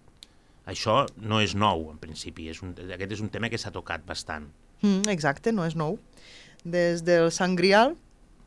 Això 0.70 1.02
no 1.18 1.40
és 1.42 1.56
nou, 1.58 1.88
en 1.90 1.98
principi. 1.98 2.46
És 2.52 2.62
un, 2.62 2.74
aquest 2.94 3.18
és 3.18 3.22
un 3.24 3.30
tema 3.35 3.50
que 3.50 3.58
s'ha 3.58 3.74
tocat 3.74 4.04
bastant. 4.06 4.46
Mm, 4.82 5.11
exacte, 5.11 5.52
no 5.54 5.66
és 5.66 5.74
nou. 5.78 5.98
Des 6.62 7.02
del 7.02 7.30
Sant 7.35 7.56
Grial, 7.58 7.96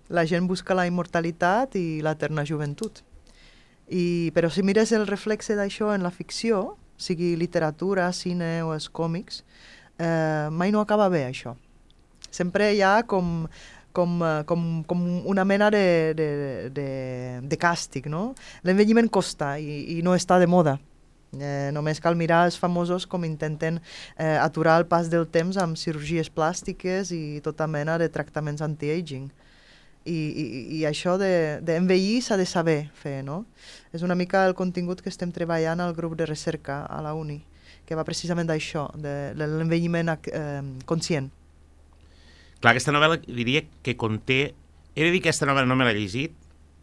la 0.10 0.26
gent 0.26 0.48
busca 0.48 0.76
la 0.78 0.86
immortalitat 0.88 1.76
i 1.80 2.02
l'eterna 2.06 2.46
joventut. 2.46 3.02
I, 3.88 4.32
però 4.34 4.50
si 4.50 4.64
mires 4.66 4.92
el 4.98 5.06
reflexe 5.08 5.56
d'això 5.58 5.92
en 5.94 6.06
la 6.06 6.12
ficció, 6.14 6.76
sigui 6.98 7.36
literatura, 7.38 8.10
cine 8.14 8.64
o 8.66 8.74
els 8.74 8.90
còmics, 8.90 9.44
eh, 10.00 10.50
mai 10.52 10.72
no 10.72 10.82
acaba 10.82 11.10
bé 11.10 11.26
això. 11.28 11.56
Sempre 12.32 12.72
hi 12.74 12.82
ha 12.82 13.04
com, 13.08 13.46
com, 13.94 14.18
eh, 14.24 14.44
com, 14.50 14.84
com 14.88 15.06
una 15.26 15.46
mena 15.46 15.70
de, 15.70 16.14
de, 16.18 16.28
de, 16.74 16.90
de 17.44 17.58
càstig, 17.62 18.10
no? 18.10 18.34
L'envelliment 18.64 19.10
costa 19.10 19.56
i, 19.60 19.98
i 19.98 20.02
no 20.06 20.16
està 20.18 20.40
de 20.42 20.50
moda. 20.50 20.80
Eh, 21.36 21.70
només 21.76 22.00
cal 22.00 22.16
mirar 22.16 22.46
els 22.48 22.56
famosos 22.56 23.04
com 23.12 23.26
intenten 23.28 23.82
eh, 24.16 24.38
aturar 24.40 24.78
el 24.80 24.86
pas 24.88 25.10
del 25.12 25.26
temps 25.28 25.58
amb 25.60 25.76
cirurgies 25.76 26.30
plàstiques 26.32 27.12
i 27.12 27.42
tota 27.44 27.68
mena 27.68 27.98
de 28.00 28.08
tractaments 28.08 28.64
anti-aging 28.64 29.28
i, 30.06 30.14
i, 30.14 30.46
i 30.80 30.84
això 30.86 31.18
d'envellir 31.18 32.20
de, 32.20 32.24
s'ha 32.26 32.38
de 32.38 32.46
saber 32.46 32.78
fer, 32.96 33.20
no? 33.26 33.44
És 33.94 34.06
una 34.06 34.16
mica 34.16 34.46
el 34.48 34.56
contingut 34.58 35.02
que 35.02 35.10
estem 35.10 35.34
treballant 35.34 35.82
al 35.82 35.96
grup 35.98 36.16
de 36.20 36.28
recerca 36.30 36.84
a 36.86 37.02
la 37.02 37.16
uni, 37.18 37.42
que 37.86 37.98
va 37.98 38.06
precisament 38.08 38.48
d'això, 38.50 38.88
de, 38.96 39.34
de 39.38 39.50
l'envelliment 39.50 40.14
eh, 40.16 40.62
conscient. 40.86 41.32
Clar, 42.62 42.76
aquesta 42.76 42.94
novel·la 42.96 43.20
diria 43.26 43.66
que 43.84 43.98
conté... 43.98 44.54
He 44.96 45.04
de 45.04 45.12
dir 45.12 45.20
que 45.20 45.28
aquesta 45.28 45.48
novel·la 45.50 45.68
no 45.68 45.76
me 45.76 45.90
l'he 45.90 45.98
llegit, 45.98 46.36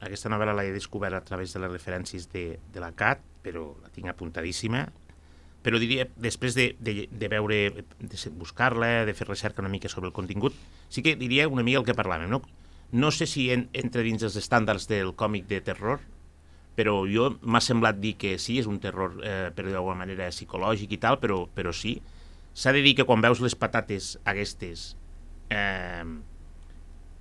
aquesta 0.02 0.28
novel·la 0.28 0.52
l'he 0.58 0.74
descobert 0.74 1.16
a 1.16 1.22
través 1.24 1.54
de 1.54 1.62
les 1.62 1.70
referències 1.72 2.26
de, 2.32 2.58
de 2.74 2.82
la 2.82 2.90
CAT, 2.92 3.22
però 3.42 3.70
la 3.80 3.88
tinc 3.94 4.10
apuntadíssima, 4.10 4.82
però 5.62 5.78
diria, 5.78 6.08
després 6.18 6.56
de, 6.58 6.72
de, 6.82 7.06
de 7.08 7.30
veure, 7.30 7.84
de 8.02 8.32
buscar-la, 8.36 9.06
de 9.06 9.14
fer 9.14 9.28
recerca 9.30 9.62
una 9.62 9.70
mica 9.70 9.88
sobre 9.88 10.10
el 10.10 10.16
contingut, 10.16 10.58
sí 10.90 11.06
que 11.06 11.14
diria 11.16 11.46
una 11.48 11.62
mica 11.62 11.80
el 11.80 11.86
que 11.86 11.96
parlàvem, 11.96 12.28
no? 12.30 12.42
No 12.92 13.10
sé 13.10 13.26
si 13.26 13.48
en, 13.54 13.68
entra 13.72 14.04
dins 14.04 14.22
els 14.22 14.36
estàndards 14.36 14.86
del 14.90 15.14
còmic 15.16 15.46
de 15.48 15.62
terror, 15.64 16.02
però 16.76 17.02
jo 17.08 17.30
m'ha 17.42 17.60
semblat 17.64 17.98
dir 18.00 18.14
que 18.20 18.36
sí, 18.40 18.58
és 18.60 18.68
un 18.68 18.78
terror 18.80 19.18
eh, 19.24 19.50
per 19.54 19.66
d'alguna 19.68 20.02
manera 20.04 20.30
psicològic 20.32 20.96
i 20.96 21.00
tal, 21.00 21.18
però, 21.20 21.44
però 21.48 21.72
sí. 21.76 21.98
S'ha 22.52 22.72
de 22.76 22.82
dir 22.84 22.94
que 22.96 23.06
quan 23.08 23.24
veus 23.24 23.40
les 23.40 23.56
patates 23.56 24.14
aquestes, 24.28 24.92
eh, 25.52 26.04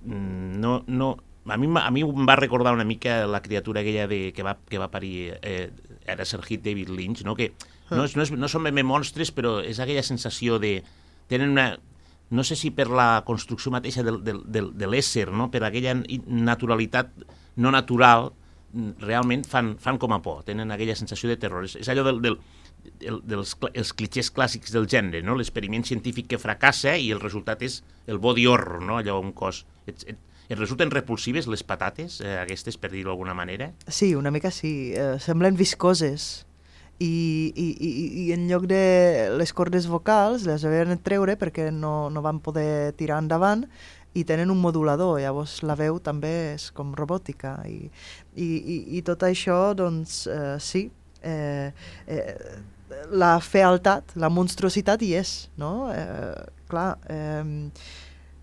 no, 0.04 0.82
no, 0.86 1.10
a 1.46 1.56
mi, 1.56 1.68
a 1.80 1.90
mi 1.90 2.02
em 2.04 2.26
va 2.28 2.36
recordar 2.36 2.74
una 2.76 2.84
mica 2.84 3.22
la 3.26 3.42
criatura 3.42 3.80
aquella 3.80 4.06
de, 4.06 4.32
que, 4.36 4.44
va, 4.46 4.56
que 4.68 4.78
va 4.78 4.90
parir 4.92 5.38
eh, 5.42 5.70
era 6.06 6.24
Sir 6.24 6.42
Hit 6.46 6.62
David 6.62 6.90
Lynch, 6.92 7.24
no? 7.24 7.34
que 7.34 7.52
no, 7.90 8.04
és, 8.04 8.16
no, 8.16 8.24
és, 8.24 8.32
no 8.32 8.48
són 8.48 8.68
ben 8.68 8.86
monstres, 8.86 9.32
però 9.34 9.60
és 9.64 9.80
aquella 9.82 10.04
sensació 10.06 10.58
de... 10.62 10.78
Tenen 11.28 11.52
una, 11.52 11.66
no 12.32 12.44
sé 12.44 12.56
si 12.56 12.70
per 12.72 12.88
la 12.88 13.22
construcció 13.28 13.70
mateixa 13.74 14.02
del, 14.02 14.22
del, 14.24 14.40
del, 14.48 14.70
de 14.78 14.88
l'ésser, 14.88 15.28
no? 15.30 15.50
per 15.52 15.60
aquella 15.66 15.92
naturalitat 16.00 17.12
no 17.60 17.72
natural 17.74 18.30
realment 19.04 19.44
fan, 19.44 19.74
fan 19.76 19.98
com 20.00 20.14
a 20.16 20.22
por, 20.24 20.40
tenen 20.48 20.72
aquella 20.72 20.96
sensació 20.96 21.28
de 21.28 21.36
terror. 21.36 21.66
És, 21.68 21.76
és 21.82 21.90
allò 21.92 22.06
del, 22.08 22.22
del, 22.24 22.38
del, 23.02 23.20
dels 23.28 23.52
els 23.72 23.92
clitxers 23.98 24.32
clàssics 24.32 24.72
del 24.72 24.88
gènere, 24.88 25.20
no? 25.20 25.36
l'experiment 25.36 25.84
científic 25.84 26.30
que 26.32 26.40
fracassa 26.40 26.96
i 26.96 27.10
el 27.12 27.20
resultat 27.20 27.64
és 27.68 27.82
el 28.08 28.20
body 28.22 28.48
horror, 28.48 28.80
no? 28.80 28.96
allò 29.02 29.20
un 29.20 29.34
cos... 29.36 29.66
Et, 29.86 30.06
et, 30.08 30.28
et 30.52 30.58
resulten 30.58 30.90
repulsives 30.92 31.46
les 31.48 31.62
patates, 31.64 32.18
eh, 32.20 32.32
aquestes, 32.40 32.76
per 32.80 32.90
dir-ho 32.92 33.12
d'alguna 33.12 33.32
manera? 33.36 33.70
Sí, 33.86 34.14
una 34.16 34.32
mica 34.32 34.50
sí. 34.52 34.92
Eh, 34.96 35.18
semblen 35.22 35.56
viscoses 35.56 36.46
i, 36.98 37.52
i, 37.56 37.66
i, 37.80 37.90
i 38.26 38.32
en 38.34 38.46
lloc 38.50 38.66
de 38.70 39.30
les 39.38 39.52
cordes 39.56 39.88
vocals 39.90 40.44
les 40.46 40.64
havien 40.66 40.92
de 40.92 40.98
treure 41.02 41.36
perquè 41.40 41.70
no, 41.74 42.10
no 42.12 42.22
van 42.24 42.40
poder 42.44 42.92
tirar 42.98 43.22
endavant 43.22 43.64
i 44.12 44.26
tenen 44.28 44.52
un 44.52 44.60
modulador, 44.60 45.16
llavors 45.22 45.62
la 45.64 45.76
veu 45.78 45.96
també 46.04 46.32
és 46.52 46.68
com 46.76 46.92
robòtica 46.96 47.56
i, 47.68 47.88
i, 48.36 48.44
i, 48.44 48.76
i 48.98 49.02
tot 49.06 49.24
això, 49.24 49.72
doncs, 49.76 50.26
eh, 50.28 50.58
sí, 50.60 50.84
eh, 51.24 51.72
eh, 52.06 52.36
la 53.16 53.38
fealtat, 53.40 54.12
la 54.20 54.28
monstruositat 54.28 55.00
hi 55.02 55.14
és, 55.16 55.32
no? 55.56 55.88
Eh, 55.96 56.44
clar, 56.68 56.90
eh, 57.08 57.72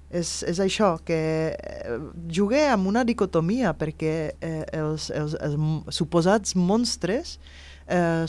és, 0.10 0.34
és 0.50 0.64
això, 0.66 0.96
que 1.06 1.22
eh, 1.54 2.02
jugué 2.34 2.66
amb 2.74 2.90
una 2.90 3.06
dicotomia 3.06 3.76
perquè 3.78 4.16
eh, 4.34 4.64
els, 4.74 5.12
els, 5.14 5.38
els 5.38 5.94
suposats 5.94 6.58
monstres 6.58 7.38
eh, 7.38 7.69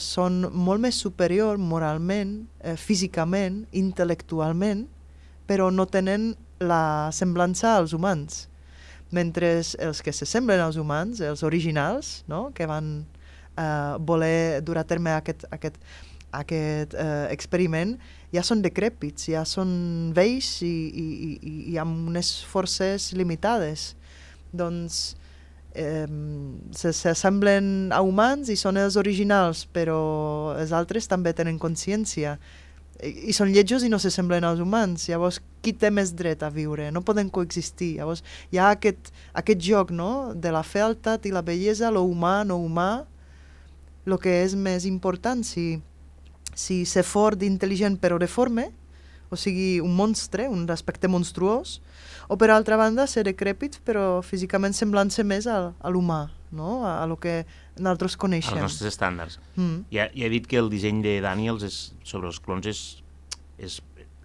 són 0.01 0.41
molt 0.53 0.81
més 0.81 0.97
superior 0.97 1.59
moralment, 1.61 2.47
eh, 2.63 2.75
físicament, 2.75 3.65
intel·lectualment, 3.77 4.87
però 5.45 5.69
no 5.73 5.85
tenen 5.85 6.31
la 6.61 7.11
semblança 7.13 7.75
als 7.77 7.93
humans. 7.93 8.47
Mentre 9.11 9.57
els 9.59 10.01
que 10.01 10.13
s'assemblen 10.15 10.61
als 10.63 10.77
humans, 10.79 11.19
els 11.21 11.43
originals, 11.43 12.23
no? 12.31 12.51
que 12.55 12.65
van 12.65 13.05
eh, 13.57 13.97
voler 13.99 14.61
dur 14.63 14.79
a 14.79 14.85
terme 14.87 15.11
aquest, 15.11 15.45
aquest, 15.51 15.77
aquest 16.31 16.95
eh, 16.95 17.27
experiment, 17.29 17.97
ja 18.31 18.43
són 18.47 18.63
decrèpits, 18.63 19.27
ja 19.33 19.43
són 19.45 20.13
vells 20.15 20.61
i, 20.63 20.71
i, 20.71 21.07
i, 21.35 21.55
i 21.73 21.79
amb 21.81 22.07
unes 22.13 22.39
forces 22.47 23.11
limitades. 23.13 23.91
Doncs 24.55 25.17
eh, 25.73 26.07
s'assemblen 26.75 27.91
a 27.93 28.01
humans 28.05 28.49
i 28.49 28.57
són 28.59 28.79
els 28.81 28.97
originals, 28.99 29.65
però 29.71 30.55
els 30.59 30.73
altres 30.75 31.07
també 31.11 31.33
tenen 31.37 31.59
consciència 31.59 32.37
i 33.01 33.33
són 33.33 33.49
lletjos 33.49 33.83
i 33.83 33.89
no 33.89 33.97
s'assemblen 33.99 34.45
als 34.45 34.59
humans. 34.61 35.07
Llavors, 35.09 35.39
qui 35.65 35.73
té 35.73 35.89
més 35.93 36.11
dret 36.17 36.43
a 36.45 36.51
viure? 36.53 36.89
No 36.93 37.01
poden 37.05 37.31
coexistir. 37.33 37.95
Llavors, 37.97 38.21
hi 38.53 38.59
ha 38.61 38.71
aquest, 38.75 39.09
aquest 39.37 39.61
joc 39.65 39.93
no? 39.95 40.33
de 40.35 40.51
la 40.53 40.63
fealtat 40.63 41.25
i 41.25 41.33
la 41.33 41.41
bellesa, 41.45 41.91
lo 41.91 42.03
humà, 42.05 42.41
no 42.45 42.59
humà, 42.61 43.05
el 44.05 44.17
que 44.21 44.35
és 44.43 44.53
més 44.57 44.85
important, 44.89 45.43
si, 45.45 45.79
si 46.57 46.83
ser 46.89 47.03
fort, 47.05 47.41
intel·ligent 47.45 47.97
però 48.01 48.17
deforme, 48.21 48.69
o 49.31 49.37
sigui, 49.39 49.79
un 49.81 49.93
monstre, 49.95 50.47
un 50.49 50.65
aspecte 50.73 51.09
monstruós, 51.09 51.79
o 52.31 52.37
per 52.39 52.47
altra 52.53 52.77
banda, 52.79 53.07
ser 53.11 53.25
decrèpit 53.27 53.81
però 53.83 54.21
físicament 54.23 54.75
semblant-se 54.77 55.25
més 55.27 55.49
a, 55.51 55.57
a 55.75 55.89
l'humà, 55.91 56.21
no? 56.55 56.77
a, 56.87 57.01
a 57.01 57.07
lo 57.09 57.17
que 57.19 57.41
nosaltres 57.75 58.15
coneixem. 58.15 58.55
Els 58.55 58.69
nostres 58.69 58.93
estàndards. 58.93 59.35
Mm. 59.57 59.81
Ja, 59.91 60.07
ja 60.15 60.27
he 60.27 60.31
dit 60.31 60.47
que 60.47 60.61
el 60.61 60.71
disseny 60.71 61.01
de 61.03 61.17
Daniels 61.23 61.65
és, 61.67 61.79
sobre 62.07 62.31
els 62.31 62.39
clones 62.39 62.69
és, 62.71 62.83
és, 63.59 63.81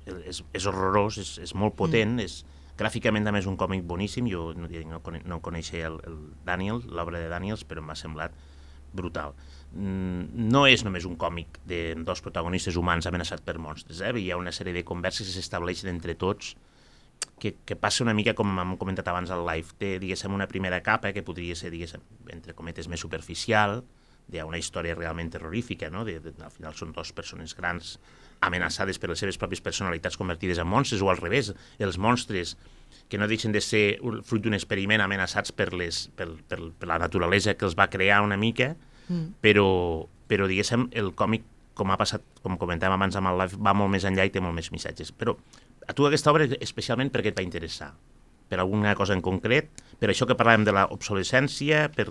és, 0.06 0.42
és 0.54 0.68
horrorós, 0.70 1.18
és, 1.18 1.32
és 1.48 1.54
molt 1.58 1.74
potent, 1.78 2.14
mm. 2.14 2.28
és, 2.28 2.44
gràficament 2.78 3.26
també 3.26 3.40
és 3.42 3.48
un 3.50 3.56
còmic 3.58 3.82
boníssim, 3.88 4.28
jo 4.30 4.52
no, 4.54 4.70
no, 4.70 5.02
no 5.02 5.40
coneixia 5.42 5.90
el, 5.90 5.98
el 6.06 6.20
Daniel, 6.46 6.84
l'obra 6.86 7.18
de 7.18 7.32
Daniels, 7.32 7.66
però 7.66 7.82
m'ha 7.82 7.98
semblat 7.98 8.36
brutal. 8.94 9.34
Mm, 9.74 10.46
no 10.54 10.62
és 10.70 10.86
només 10.86 11.10
un 11.10 11.18
còmic 11.18 11.58
de 11.66 11.80
dos 12.06 12.22
protagonistes 12.22 12.78
humans 12.78 13.10
amenaçats 13.10 13.42
per 13.42 13.58
monstres, 13.58 13.98
eh? 13.98 14.14
hi 14.14 14.30
ha 14.30 14.38
una 14.38 14.54
sèrie 14.54 14.76
de 14.76 14.86
converses 14.86 15.26
que 15.26 15.34
s'estableixen 15.34 15.90
entre 15.90 16.14
tots 16.14 16.54
que, 17.40 17.54
que 17.64 17.76
passa 17.76 18.04
una 18.04 18.14
mica 18.16 18.34
com 18.34 18.58
hem 18.58 18.74
comentat 18.80 19.08
abans 19.12 19.30
al 19.30 19.44
live. 19.46 19.76
Té, 19.80 19.96
diguéssim, 20.02 20.32
una 20.32 20.48
primera 20.50 20.80
capa 20.84 21.12
que 21.12 21.24
podria 21.26 21.56
ser, 21.58 21.70
diguéssim, 21.74 22.04
entre 22.32 22.56
cometes, 22.56 22.88
més 22.88 23.02
superficial, 23.04 23.82
d'una 24.26 24.58
història 24.58 24.96
realment 24.96 25.30
terrorífica, 25.30 25.90
no? 25.92 26.04
De, 26.04 26.18
de, 26.20 26.32
al 26.42 26.50
final 26.50 26.74
són 26.74 26.94
dos 26.96 27.12
persones 27.14 27.54
grans 27.54 27.96
amenaçades 28.44 28.98
per 29.00 29.10
les 29.10 29.20
seves 29.22 29.38
pròpies 29.40 29.62
personalitats 29.64 30.18
convertides 30.18 30.58
en 30.58 30.68
monstres, 30.68 31.02
o 31.02 31.10
al 31.10 31.20
revés, 31.20 31.52
els 31.78 31.98
monstres 31.98 32.56
que 33.08 33.18
no 33.18 33.28
deixen 33.30 33.54
de 33.54 33.62
ser 33.62 33.98
fruit 34.26 34.42
d'un 34.42 34.56
experiment 34.56 35.04
amenaçats 35.04 35.52
per, 35.54 35.70
les, 35.74 36.06
per, 36.16 36.28
per, 36.48 36.58
per 36.78 36.88
la 36.90 36.98
naturalesa 37.02 37.54
que 37.54 37.66
els 37.68 37.76
va 37.78 37.88
crear 37.92 38.22
una 38.24 38.38
mica, 38.40 38.74
mm. 39.08 39.38
però, 39.44 39.68
però 40.26 40.48
diguéssim, 40.50 40.88
el 40.96 41.12
còmic, 41.14 41.46
com 41.76 41.92
ha 41.92 41.98
passat, 42.00 42.24
com 42.42 42.56
comentàvem 42.58 42.96
abans 42.96 43.18
amb 43.20 43.30
el 43.30 43.42
live, 43.42 43.60
va 43.62 43.76
molt 43.76 43.92
més 43.92 44.06
enllà 44.08 44.24
i 44.26 44.32
té 44.32 44.40
molt 44.40 44.56
més 44.56 44.72
missatges. 44.72 45.12
Però 45.12 45.36
a 45.86 45.94
tu 45.94 46.06
aquesta 46.06 46.32
obra 46.32 46.48
especialment 46.60 47.10
per 47.14 47.22
què 47.22 47.32
et 47.32 47.38
va 47.38 47.44
interessar? 47.46 47.92
Per 48.46 48.60
alguna 48.62 48.94
cosa 48.94 49.14
en 49.16 49.22
concret? 49.22 49.70
Per 49.98 50.10
això 50.10 50.26
que 50.28 50.36
parlàvem 50.38 50.66
de 50.66 50.74
l'obsolescència? 50.76 51.86
Per, 51.94 52.06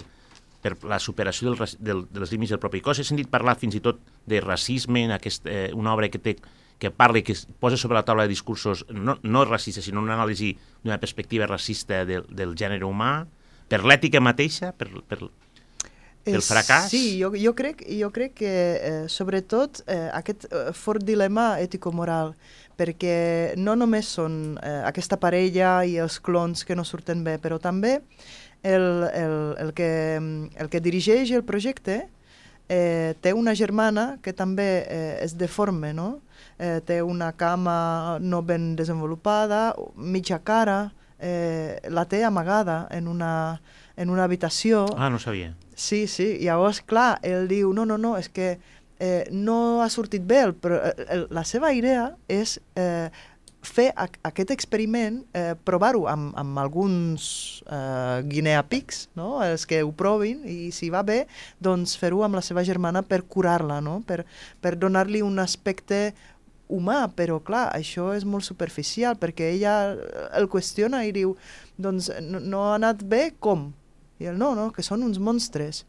per 0.63 0.75
la 0.89 0.99
superació 0.99 1.53
del, 1.53 1.71
del, 1.79 2.03
dels 2.11 2.33
límits 2.33 2.55
del 2.55 2.61
propi 2.63 2.81
cos? 2.83 2.99
He 2.99 3.07
sentit 3.07 3.31
parlar 3.31 3.57
fins 3.59 3.77
i 3.77 3.83
tot 3.83 4.01
de 4.27 4.41
racisme 4.43 5.05
en 5.05 5.15
aquest, 5.15 5.47
eh, 5.47 5.69
una 5.75 5.93
obra 5.95 6.11
que 6.11 6.21
té 6.21 6.37
que 6.77 6.91
parla, 6.91 7.21
que 7.21 7.35
posa 7.59 7.77
sobre 7.77 7.95
la 7.95 8.03
taula 8.03 8.23
de 8.23 8.29
discursos 8.29 8.85
no, 8.89 9.17
no 9.23 9.45
racistes, 9.45 9.85
sinó 9.85 10.01
una 10.03 10.17
anàlisi 10.17 10.51
d'una 10.83 10.99
perspectiva 10.99 11.47
racista 11.47 12.03
del, 12.05 12.25
del 12.27 12.51
gènere 12.59 12.83
humà, 12.83 13.25
per 13.71 13.79
l'ètica 13.87 14.19
mateixa, 14.19 14.73
per, 14.75 14.89
per, 15.07 15.21
pel 16.25 16.43
fracàs? 16.43 16.89
Sí, 16.91 17.15
jo, 17.21 17.31
jo, 17.37 17.53
crec, 17.57 17.85
jo 17.99 18.09
crec 18.13 18.35
que 18.41 18.51
eh, 18.75 18.93
sobretot 19.11 19.83
eh, 19.85 20.09
aquest 20.19 20.47
eh, 20.49 20.67
fort 20.75 21.05
dilema 21.05 21.53
ètico-moral 21.63 22.33
perquè 22.77 23.55
no 23.57 23.75
només 23.75 24.09
són 24.17 24.57
eh, 24.61 24.81
aquesta 24.87 25.19
parella 25.21 25.83
i 25.85 25.97
els 26.01 26.19
clons 26.19 26.65
que 26.65 26.75
no 26.75 26.85
surten 26.87 27.23
bé, 27.23 27.37
però 27.41 27.59
també 27.59 27.99
el, 28.63 29.05
el, 29.13 29.37
el, 29.61 29.73
que, 29.77 29.89
el 30.55 30.69
que 30.69 30.81
dirigeix 30.81 31.31
el 31.31 31.45
projecte 31.45 32.05
eh, 32.69 33.13
té 33.21 33.33
una 33.33 33.55
germana 33.55 34.17
que 34.21 34.33
també 34.33 34.85
eh, 34.87 35.17
és 35.23 35.37
deforme, 35.37 35.93
no? 35.93 36.19
Eh, 36.57 36.79
té 36.87 37.01
una 37.03 37.31
cama 37.35 38.17
no 38.21 38.41
ben 38.41 38.73
desenvolupada, 38.75 39.75
mitja 39.95 40.39
cara, 40.43 40.93
eh, 41.19 41.77
la 41.89 42.05
té 42.05 42.23
amagada 42.23 42.87
en 42.91 43.07
una, 43.07 43.61
en 43.95 44.09
una 44.09 44.23
habitació. 44.23 44.85
Ah, 44.97 45.09
no 45.09 45.19
sabia. 45.19 45.53
Sí, 45.75 46.07
sí, 46.07 46.37
llavors, 46.39 46.81
clar, 46.81 47.19
ell 47.21 47.49
diu, 47.51 47.73
no, 47.75 47.85
no, 47.85 47.97
no, 47.99 48.15
és 48.17 48.29
que 48.31 48.55
eh, 48.99 49.27
no 49.31 49.81
ha 49.83 49.89
sortit 49.89 50.25
bé, 50.27 50.41
el, 50.49 50.55
però 50.59 50.81
el, 50.81 50.91
eh, 50.91 51.07
el, 51.17 51.25
la 51.35 51.45
seva 51.47 51.71
idea 51.75 52.09
és 52.31 52.57
eh, 52.79 53.09
fer 53.65 53.89
a, 53.97 54.07
aquest 54.29 54.51
experiment, 54.53 55.19
eh, 55.35 55.53
provar-ho 55.67 56.05
amb, 56.09 56.31
amb 56.37 56.59
alguns 56.61 57.25
eh, 57.65 58.21
guineapics, 58.29 59.07
no? 59.17 59.39
els 59.43 59.65
que 59.69 59.81
ho 59.83 59.91
provin, 59.97 60.43
i 60.45 60.71
si 60.75 60.91
va 60.93 61.03
bé, 61.05 61.23
doncs 61.59 61.97
fer-ho 61.99 62.23
amb 62.25 62.37
la 62.37 62.43
seva 62.45 62.63
germana 62.67 63.03
per 63.05 63.23
curar-la, 63.27 63.81
no? 63.83 63.99
per, 64.07 64.23
per 64.61 64.75
donar-li 64.79 65.23
un 65.25 65.41
aspecte 65.43 66.13
humà, 66.71 67.05
però 67.13 67.39
clar, 67.45 67.67
això 67.77 68.11
és 68.15 68.25
molt 68.25 68.45
superficial, 68.45 69.17
perquè 69.21 69.51
ella 69.53 69.75
el 70.37 70.47
qüestiona 70.49 71.03
i 71.05 71.13
diu, 71.13 71.35
doncs 71.77 72.09
no, 72.25 72.41
no 72.41 72.63
ha 72.69 72.77
anat 72.79 73.03
bé, 73.05 73.27
com? 73.39 73.69
I 74.21 74.31
ell, 74.31 74.39
no, 74.39 74.53
no, 74.57 74.71
que 74.73 74.85
són 74.85 75.03
uns 75.05 75.19
monstres 75.19 75.83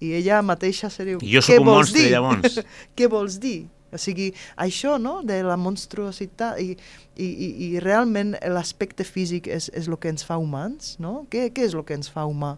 i 0.00 0.14
ella 0.16 0.40
mateixa 0.42 0.90
se 0.92 1.04
diu... 1.04 1.20
Jo 1.20 1.42
sóc 1.44 1.60
un 1.60 1.68
monstre, 1.68 2.06
dir? 2.06 2.14
llavors. 2.14 2.58
què 2.96 3.08
vols 3.12 3.38
dir? 3.42 3.68
O 3.90 3.98
sigui, 3.98 4.30
això, 4.60 4.96
no?, 5.02 5.18
de 5.26 5.40
la 5.42 5.56
monstruositat 5.58 6.60
i, 6.62 6.72
i, 7.18 7.26
i, 7.26 7.48
i 7.66 7.68
realment 7.82 8.36
l'aspecte 8.54 9.04
físic 9.04 9.50
és, 9.50 9.68
és 9.74 9.90
el 9.90 9.98
que 10.00 10.12
ens 10.12 10.24
fa 10.26 10.38
humans, 10.40 10.94
no? 11.02 11.24
Què, 11.30 11.48
què 11.54 11.66
és 11.66 11.74
el 11.74 11.84
que 11.86 11.98
ens 11.98 12.10
fa 12.12 12.24
humà? 12.30 12.54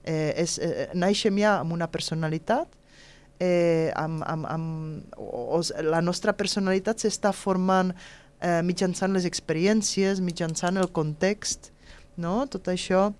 Eh, 0.00 0.32
és, 0.40 0.56
eh, 0.64 0.88
naixem 0.96 1.36
ja 1.42 1.58
amb 1.60 1.76
una 1.76 1.90
personalitat, 1.92 2.72
eh, 3.40 3.92
amb, 3.96 4.24
amb, 4.24 4.48
amb, 4.48 5.18
o, 5.20 5.60
o, 5.60 5.62
la 5.84 6.00
nostra 6.04 6.32
personalitat 6.36 7.04
s'està 7.04 7.34
formant 7.36 7.92
eh, 8.40 8.60
mitjançant 8.64 9.12
les 9.16 9.28
experiències, 9.28 10.24
mitjançant 10.24 10.80
el 10.80 10.88
context, 10.96 11.74
no? 12.20 12.40
Tot 12.48 12.72
això 12.72 13.10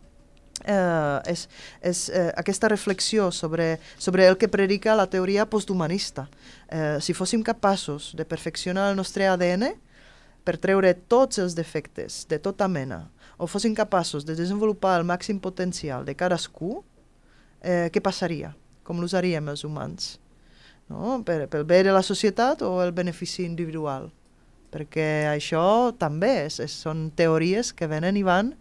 eh, 0.65 1.33
és, 1.33 1.47
és 1.83 2.09
eh, 2.09 2.31
aquesta 2.37 2.69
reflexió 2.69 3.31
sobre, 3.31 3.79
sobre 3.99 4.27
el 4.27 4.37
que 4.39 4.49
predica 4.49 4.97
la 4.97 5.09
teoria 5.11 5.47
posthumanista. 5.47 6.29
Eh, 6.69 6.99
si 7.01 7.15
fóssim 7.15 7.43
capaços 7.43 8.13
de 8.17 8.25
perfeccionar 8.25 8.91
el 8.91 8.97
nostre 8.97 9.29
ADN 9.29 9.73
per 10.45 10.57
treure 10.59 10.93
tots 11.09 11.39
els 11.39 11.55
defectes 11.55 12.25
de 12.29 12.39
tota 12.39 12.69
mena, 12.69 13.09
o 13.39 13.47
fóssim 13.47 13.75
capaços 13.75 14.27
de 14.27 14.37
desenvolupar 14.37 14.99
el 15.01 15.07
màxim 15.09 15.41
potencial 15.41 16.05
de 16.05 16.15
cadascú, 16.15 16.83
eh, 17.63 17.89
què 17.93 18.01
passaria? 18.01 18.55
Com 18.85 19.01
l'usaríem 19.01 19.49
els 19.49 19.65
humans? 19.65 20.19
No? 20.91 21.21
Per, 21.25 21.47
pel 21.49 21.65
bé 21.65 21.85
de 21.87 21.93
la 21.95 22.03
societat 22.03 22.63
o 22.67 22.81
el 22.83 22.93
benefici 22.93 23.45
individual? 23.47 24.11
Perquè 24.71 25.27
això 25.31 25.91
també 25.99 26.47
és, 26.47 26.61
és, 26.63 26.75
són 26.85 27.09
teories 27.19 27.73
que 27.75 27.89
venen 27.91 28.19
i 28.19 28.23
van 28.27 28.53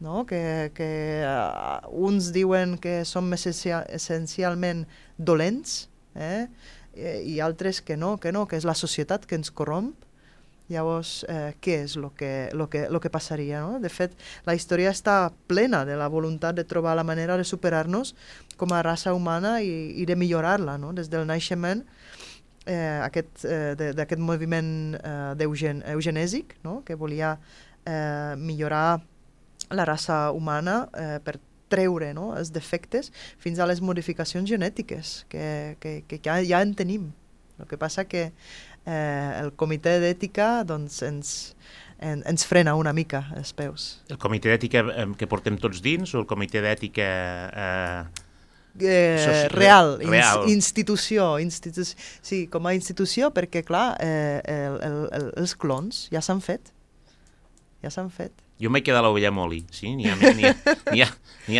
no? 0.00 0.24
que, 0.26 0.72
que 0.74 1.24
uh, 1.24 1.86
uns 1.90 2.32
diuen 2.32 2.76
que 2.78 3.04
som 3.04 3.32
essencial, 3.32 3.86
essencialment 3.88 4.84
dolents 5.16 5.86
eh? 6.14 6.48
I, 6.96 7.36
i 7.36 7.40
altres 7.40 7.80
que 7.80 7.96
no, 7.96 8.16
que 8.18 8.32
no, 8.32 8.46
que 8.48 8.58
és 8.58 8.66
la 8.68 8.76
societat 8.76 9.26
que 9.26 9.38
ens 9.38 9.52
corromp. 9.52 9.94
Llavors, 10.66 11.20
eh, 11.30 11.52
què 11.62 11.76
és 11.84 11.92
el 11.94 12.08
que, 12.18 12.48
lo 12.50 12.66
que, 12.66 12.88
lo 12.90 12.98
que 12.98 13.10
passaria? 13.12 13.60
No? 13.62 13.78
De 13.78 13.90
fet, 13.92 14.16
la 14.48 14.56
història 14.58 14.90
està 14.90 15.30
plena 15.46 15.84
de 15.86 15.94
la 15.94 16.08
voluntat 16.10 16.56
de 16.58 16.64
trobar 16.66 16.96
la 16.98 17.04
manera 17.06 17.36
de 17.38 17.44
superar-nos 17.46 18.16
com 18.58 18.74
a 18.74 18.82
raça 18.82 19.14
humana 19.14 19.60
i, 19.62 19.92
i 19.94 20.06
de 20.10 20.16
millorar-la. 20.18 20.74
No? 20.82 20.90
Des 20.96 21.12
del 21.12 21.28
naixement 21.28 21.84
eh, 22.66 22.98
eh, 23.06 23.92
d'aquest 23.94 24.18
moviment 24.18 24.96
eh, 24.98 25.44
eugen, 25.46 25.84
eugenèsic, 25.86 26.56
no? 26.66 26.80
que 26.82 26.98
volia 26.98 27.36
eh, 27.86 28.34
millorar 28.36 29.04
la 29.70 29.84
raça 29.88 30.30
humana 30.32 30.86
eh, 30.94 31.18
per 31.24 31.38
treure 31.68 32.12
no, 32.14 32.30
els 32.38 32.52
defectes 32.54 33.10
fins 33.42 33.58
a 33.58 33.66
les 33.66 33.82
modificacions 33.82 34.48
genètiques, 34.48 35.24
que, 35.32 35.76
que, 35.82 35.98
que 36.06 36.20
ja, 36.22 36.38
ja 36.46 36.62
en 36.62 36.74
tenim. 36.78 37.10
El 37.56 37.66
que 37.70 37.78
passa 37.80 38.04
que 38.04 38.28
eh, 38.86 39.40
el 39.40 39.52
comitè 39.58 39.96
d'ètica 40.02 40.62
doncs, 40.68 41.00
ens, 41.06 41.32
en, 41.98 42.22
ens 42.28 42.46
frena 42.46 42.76
una 42.76 42.92
mica 42.96 43.24
els 43.36 43.54
peus. 43.56 43.88
El 44.12 44.20
comitè 44.22 44.52
d'ètica 44.52 44.84
eh, 44.92 45.08
que 45.18 45.28
portem 45.30 45.58
tots 45.60 45.82
dins 45.84 46.14
o 46.14 46.22
el 46.22 46.30
comitè 46.30 46.62
d'ètica... 46.64 47.10
Eh... 47.50 48.22
Eh, 48.76 49.48
real, 49.48 49.94
real. 50.02 50.42
Ins, 50.44 50.58
institució, 50.58 51.38
institu 51.40 51.80
sí, 51.88 52.42
com 52.52 52.66
a 52.68 52.74
institució, 52.76 53.30
perquè 53.32 53.62
clar, 53.64 53.94
eh, 54.04 54.42
el, 54.52 54.76
el, 54.84 54.98
el, 55.16 55.30
els 55.40 55.54
clons 55.56 56.02
ja 56.12 56.20
s'han 56.20 56.42
fet, 56.44 56.74
ja 57.86 57.92
s'han 57.94 58.10
fet. 58.12 58.34
Jo 58.60 58.70
m'he 58.72 58.82
quedat 58.84 59.04
l'ovella 59.04 59.30
moli, 59.34 59.62
sí? 59.74 59.92
N'hi 59.98 60.08
ha, 60.08 60.16
ha, 60.16 60.32
ha, 60.32 61.06
ha, 61.06 61.08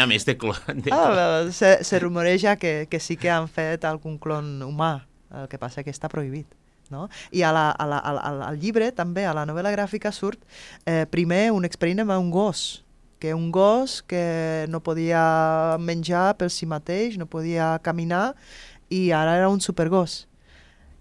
ha 0.03 0.07
més 0.09 0.25
de 0.27 0.37
clon. 0.41 0.81
De 0.85 0.93
ah, 0.95 1.45
se, 1.53 1.77
se 1.85 2.01
rumoreja 2.01 2.57
que, 2.57 2.87
que 2.91 3.01
sí 3.01 3.19
que 3.21 3.31
han 3.33 3.51
fet 3.53 3.85
algun 3.85 4.17
clon 4.19 4.63
humà, 4.65 4.95
el 5.37 5.51
que 5.53 5.61
passa 5.61 5.85
que 5.85 5.93
està 5.93 6.11
prohibit. 6.13 6.49
No? 6.89 7.09
I 7.35 7.43
a 7.43 7.51
la, 7.51 7.69
a 7.75 7.87
la, 7.91 7.99
al, 7.99 8.43
al 8.47 8.59
llibre, 8.63 8.93
també, 8.95 9.27
a 9.27 9.35
la 9.35 9.45
novel·la 9.49 9.73
gràfica, 9.75 10.13
surt 10.15 10.39
eh, 10.87 11.05
primer 11.11 11.51
un 11.53 11.67
experiment 11.67 12.07
amb 12.07 12.21
un 12.21 12.31
gos, 12.31 12.85
que 13.19 13.35
un 13.35 13.51
gos 13.51 14.03
que 14.07 14.67
no 14.69 14.83
podia 14.85 15.77
menjar 15.81 16.37
per 16.39 16.51
si 16.53 16.69
mateix, 16.69 17.17
no 17.19 17.27
podia 17.27 17.75
caminar, 17.83 18.37
i 18.89 19.11
ara 19.11 19.37
era 19.37 19.51
un 19.51 19.61
supergos. 19.61 20.27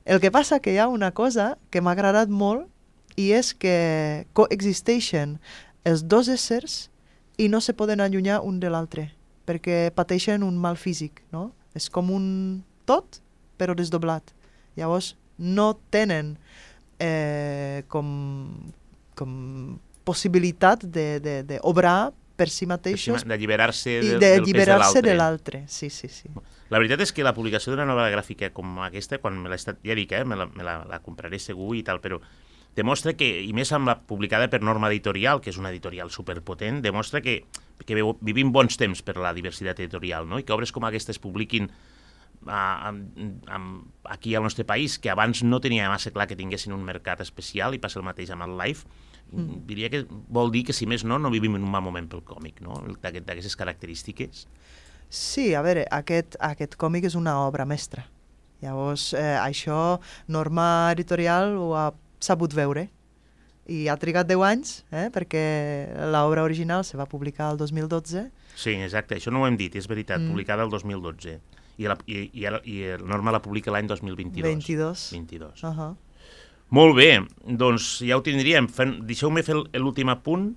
El 0.05 0.21
que 0.21 0.31
passa 0.33 0.59
que 0.59 0.73
hi 0.73 0.79
ha 0.81 0.88
una 0.88 1.11
cosa 1.13 1.55
que 1.69 1.81
m'ha 1.81 1.93
agradat 1.95 2.29
molt 2.29 2.67
i 3.15 3.32
és 3.36 3.54
que 3.54 4.25
coexisteixen 4.34 5.38
els 5.86 6.04
dos 6.08 6.28
éssers 6.32 6.89
i 7.38 7.49
no 7.51 7.62
se 7.62 7.75
poden 7.75 8.01
allunyar 8.01 8.41
un 8.43 8.60
de 8.60 8.71
l'altre 8.71 9.10
perquè 9.45 9.91
pateixen 9.95 10.43
un 10.43 10.58
mal 10.58 10.78
físic, 10.78 11.21
no? 11.32 11.51
És 11.78 11.88
com 11.93 12.10
un 12.13 12.25
tot, 12.89 13.21
però 13.60 13.75
desdoblat. 13.78 14.34
Llavors, 14.75 15.13
no 15.38 15.73
tenen 15.93 16.36
eh, 16.99 17.84
com, 17.91 18.08
com 19.15 19.34
possibilitat 20.08 20.86
d'obrar 20.88 22.13
per 22.36 22.49
si 22.51 22.67
mateixos. 22.67 23.23
D'alliberar-se 23.28 23.99
de, 24.01 24.17
d'alliberar-se 24.19 25.04
de 25.06 25.15
l'altre. 25.15 25.63
Sí, 25.71 25.89
sí, 25.93 26.10
sí. 26.12 26.32
La 26.73 26.82
veritat 26.82 27.04
és 27.06 27.13
que 27.13 27.23
la 27.23 27.36
publicació 27.36 27.71
d'una 27.71 27.86
nova 27.88 28.08
gràfica 28.12 28.49
com 28.56 28.82
aquesta, 28.84 29.21
quan 29.21 29.38
me 29.39 29.51
l'he 29.51 29.60
estat, 29.60 29.80
ja 29.86 29.95
dic, 29.95 30.15
eh, 30.17 30.25
me 30.28 30.39
la, 30.39 30.49
me 30.49 30.65
la, 30.65 30.80
la 30.89 30.99
compraré 31.06 31.39
segur 31.39 31.75
i 31.78 31.84
tal, 31.86 32.01
però 32.04 32.19
demostra 32.75 33.15
que, 33.15 33.27
i 33.45 33.53
més 33.55 33.71
amb 33.75 33.88
la 33.89 33.95
publicada 34.07 34.49
per 34.51 34.61
Norma 34.61 34.89
Editorial, 34.91 35.41
que 35.41 35.51
és 35.53 35.59
una 35.61 35.71
editorial 35.71 36.11
superpotent, 36.11 36.81
demostra 36.83 37.21
que, 37.23 37.41
que 37.85 37.99
vivim 38.21 38.51
bons 38.51 38.77
temps 38.79 39.01
per 39.05 39.15
la 39.21 39.33
diversitat 39.35 39.79
editorial, 39.79 40.27
no? 40.27 40.39
i 40.39 40.45
que 40.47 40.55
obres 40.55 40.75
com 40.75 40.88
aquestes 40.88 41.21
publiquin 41.23 41.69
a, 42.45 42.91
a, 42.91 42.91
a, 42.91 43.59
aquí 44.11 44.35
al 44.35 44.43
nostre 44.43 44.67
país, 44.67 44.99
que 44.99 45.09
abans 45.09 45.43
no 45.43 45.61
tenia 45.63 45.89
massa 45.89 46.11
clar 46.11 46.27
que 46.27 46.38
tinguessin 46.38 46.75
un 46.75 46.83
mercat 46.85 47.23
especial, 47.23 47.73
i 47.73 47.81
passa 47.81 48.01
el 48.01 48.07
mateix 48.07 48.33
amb 48.35 48.45
el 48.45 48.57
live, 48.59 48.83
mm. 49.31 49.61
diria 49.69 49.89
que 49.93 50.03
vol 50.09 50.51
dir 50.51 50.65
que, 50.67 50.75
si 50.75 50.88
més 50.89 51.07
no, 51.07 51.19
no 51.19 51.33
vivim 51.33 51.55
en 51.55 51.63
un 51.63 51.71
mal 51.71 51.85
moment 51.85 52.09
pel 52.11 52.25
còmic, 52.27 52.59
no? 52.65 52.81
d'aquestes 53.01 53.55
característiques. 53.55 54.45
Sí, 55.07 55.53
a 55.55 55.61
veure, 55.63 55.85
aquest, 55.95 56.35
aquest 56.43 56.75
còmic 56.81 57.07
és 57.07 57.15
una 57.15 57.38
obra 57.45 57.65
mestra. 57.65 58.07
Llavors, 58.63 59.13
eh, 59.13 59.35
això, 59.38 59.99
Norma 60.31 60.91
Editorial 60.95 61.53
ho 61.59 61.73
ha 61.77 61.91
sabut 62.19 62.54
veure. 62.54 62.89
I 63.65 63.88
ha 63.89 63.95
trigat 63.97 64.28
10 64.30 64.43
anys, 64.45 64.73
eh, 64.93 65.08
perquè 65.13 65.41
l'obra 66.13 66.43
original 66.45 66.86
se 66.86 66.97
va 66.97 67.08
publicar 67.10 67.49
el 67.51 67.58
2012. 67.58 68.28
Sí, 68.56 68.75
exacte, 68.78 69.17
això 69.17 69.34
no 69.34 69.41
ho 69.41 69.47
hem 69.47 69.58
dit, 69.58 69.73
és 69.75 69.88
veritat, 69.89 70.21
mm. 70.21 70.30
publicada 70.30 70.63
el 70.63 70.69
2012. 70.69 71.39
I, 71.78 71.88
la, 71.89 71.97
i, 72.08 72.30
i, 72.32 72.45
i 72.45 72.82
el 72.95 73.06
Norma 73.10 73.34
la 73.34 73.41
publica 73.41 73.73
l'any 73.73 73.89
2022. 73.89 74.45
22. 74.45 75.08
22. 75.17 75.63
Uh 75.63 75.73
-huh. 75.73 75.95
Molt 76.69 76.95
bé, 76.97 77.21
doncs 77.45 77.99
ja 78.01 78.17
ho 78.17 78.23
tindríem. 78.25 78.67
Deixeu-me 79.06 79.43
fer 79.43 79.56
l'últim 79.56 80.10
apunt. 80.10 80.56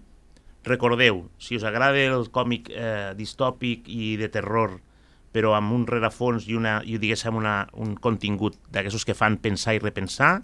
Recordeu, 0.65 1.29
si 1.39 1.57
us 1.57 1.65
agrada 1.65 1.99
el 1.99 2.31
còmic 2.31 2.69
eh, 2.71 3.15
distòpic 3.17 3.89
i 3.89 4.17
de 4.17 4.29
terror, 4.29 4.81
però 5.33 5.55
amb 5.57 5.73
un 5.73 5.87
rerefons 5.87 6.49
i, 6.49 6.57
una, 6.57 6.81
i 6.85 6.99
diguéssim 6.99 7.37
una, 7.37 7.69
un 7.79 7.95
contingut 7.97 8.57
d'aquests 8.73 9.05
que 9.05 9.17
fan 9.17 9.39
pensar 9.39 9.77
i 9.77 9.83
repensar, 9.83 10.41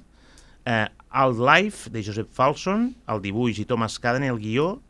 eh, 0.67 0.89
Alt 1.11 1.39
Life, 1.39 1.91
de 1.91 2.03
Josep 2.03 2.33
Falson, 2.35 2.91
el 3.09 3.23
dibuix 3.23 3.61
i 3.63 3.67
Thomas 3.69 3.99
Caden, 4.03 4.27
el 4.27 4.41
guió, 4.43 4.81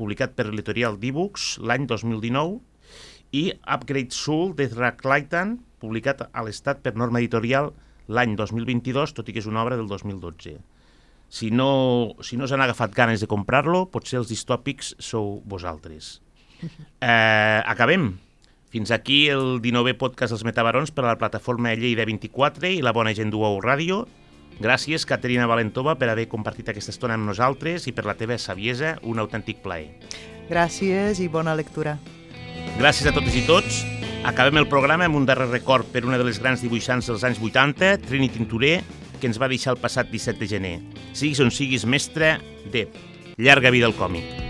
publicat 0.00 0.34
per 0.34 0.48
l'editorial 0.48 0.98
Dibux 0.98 1.56
l'any 1.62 1.86
2019, 1.86 2.58
i 3.36 3.44
Upgrade 3.62 4.16
Soul, 4.16 4.54
de 4.58 4.66
Drake 4.72 5.06
Lighton, 5.06 5.60
publicat 5.80 6.26
a 6.26 6.44
l'estat 6.44 6.82
per 6.82 6.96
norma 6.98 7.20
editorial 7.22 7.70
l'any 8.10 8.34
2022, 8.36 9.14
tot 9.14 9.28
i 9.28 9.34
que 9.34 9.42
és 9.42 9.48
una 9.48 9.62
obra 9.62 9.78
del 9.78 9.86
2012. 9.90 10.56
Si 11.30 11.52
no, 11.54 12.16
si 12.26 12.34
no 12.36 12.48
s'han 12.50 12.64
agafat 12.64 12.90
ganes 12.96 13.22
de 13.22 13.28
comprar-lo, 13.30 13.84
potser 13.94 14.18
els 14.18 14.32
distòpics 14.32 14.96
sou 14.98 15.38
vosaltres. 15.46 16.18
Eh, 17.00 17.60
acabem. 17.64 18.18
Fins 18.68 18.90
aquí 18.92 19.30
el 19.32 19.62
19è 19.64 19.94
podcast 19.96 20.34
dels 20.34 20.42
Metabarons 20.44 20.90
per 20.92 21.06
a 21.06 21.08
la 21.08 21.16
plataforma 21.16 21.72
Lleida 21.72 22.04
24 22.04 22.68
i 22.68 22.82
la 22.84 22.92
Bona 22.92 23.14
Gent 23.16 23.32
d'UOU 23.32 23.62
Ràdio. 23.64 24.02
Gràcies, 24.60 25.06
Caterina 25.08 25.46
Valentova, 25.48 25.94
per 25.96 26.10
haver 26.12 26.26
compartit 26.28 26.68
aquesta 26.68 26.92
estona 26.92 27.14
amb 27.16 27.28
nosaltres 27.28 27.86
i 27.88 27.94
per 27.96 28.04
la 28.08 28.16
teva 28.18 28.36
saviesa, 28.38 28.96
un 29.06 29.22
autèntic 29.22 29.62
plaer. 29.62 29.94
Gràcies 30.50 31.22
i 31.22 31.28
bona 31.30 31.54
lectura. 31.54 31.96
Gràcies 32.80 33.06
a 33.08 33.14
totes 33.14 33.38
i 33.38 33.44
tots. 33.46 33.84
Acabem 34.26 34.60
el 34.60 34.68
programa 34.68 35.06
amb 35.08 35.16
un 35.16 35.24
darrer 35.28 35.48
record 35.48 35.88
per 35.94 36.04
una 36.04 36.18
de 36.20 36.26
les 36.26 36.42
grans 36.42 36.60
dibuixants 36.60 37.08
dels 37.08 37.24
anys 37.24 37.40
80, 37.40 37.94
Trini 38.04 38.28
Tintorer, 38.34 38.80
que 39.20 39.30
ens 39.30 39.40
va 39.40 39.48
deixar 39.48 39.76
el 39.76 39.80
passat 39.80 40.10
17 40.12 40.42
de 40.42 40.50
gener. 40.50 40.76
Siguis 41.14 41.40
on 41.40 41.54
siguis 41.54 41.86
mestre 41.88 42.38
de 42.72 42.88
llarga 43.38 43.72
vida 43.72 43.88
al 43.88 43.96
còmic. 43.96 44.49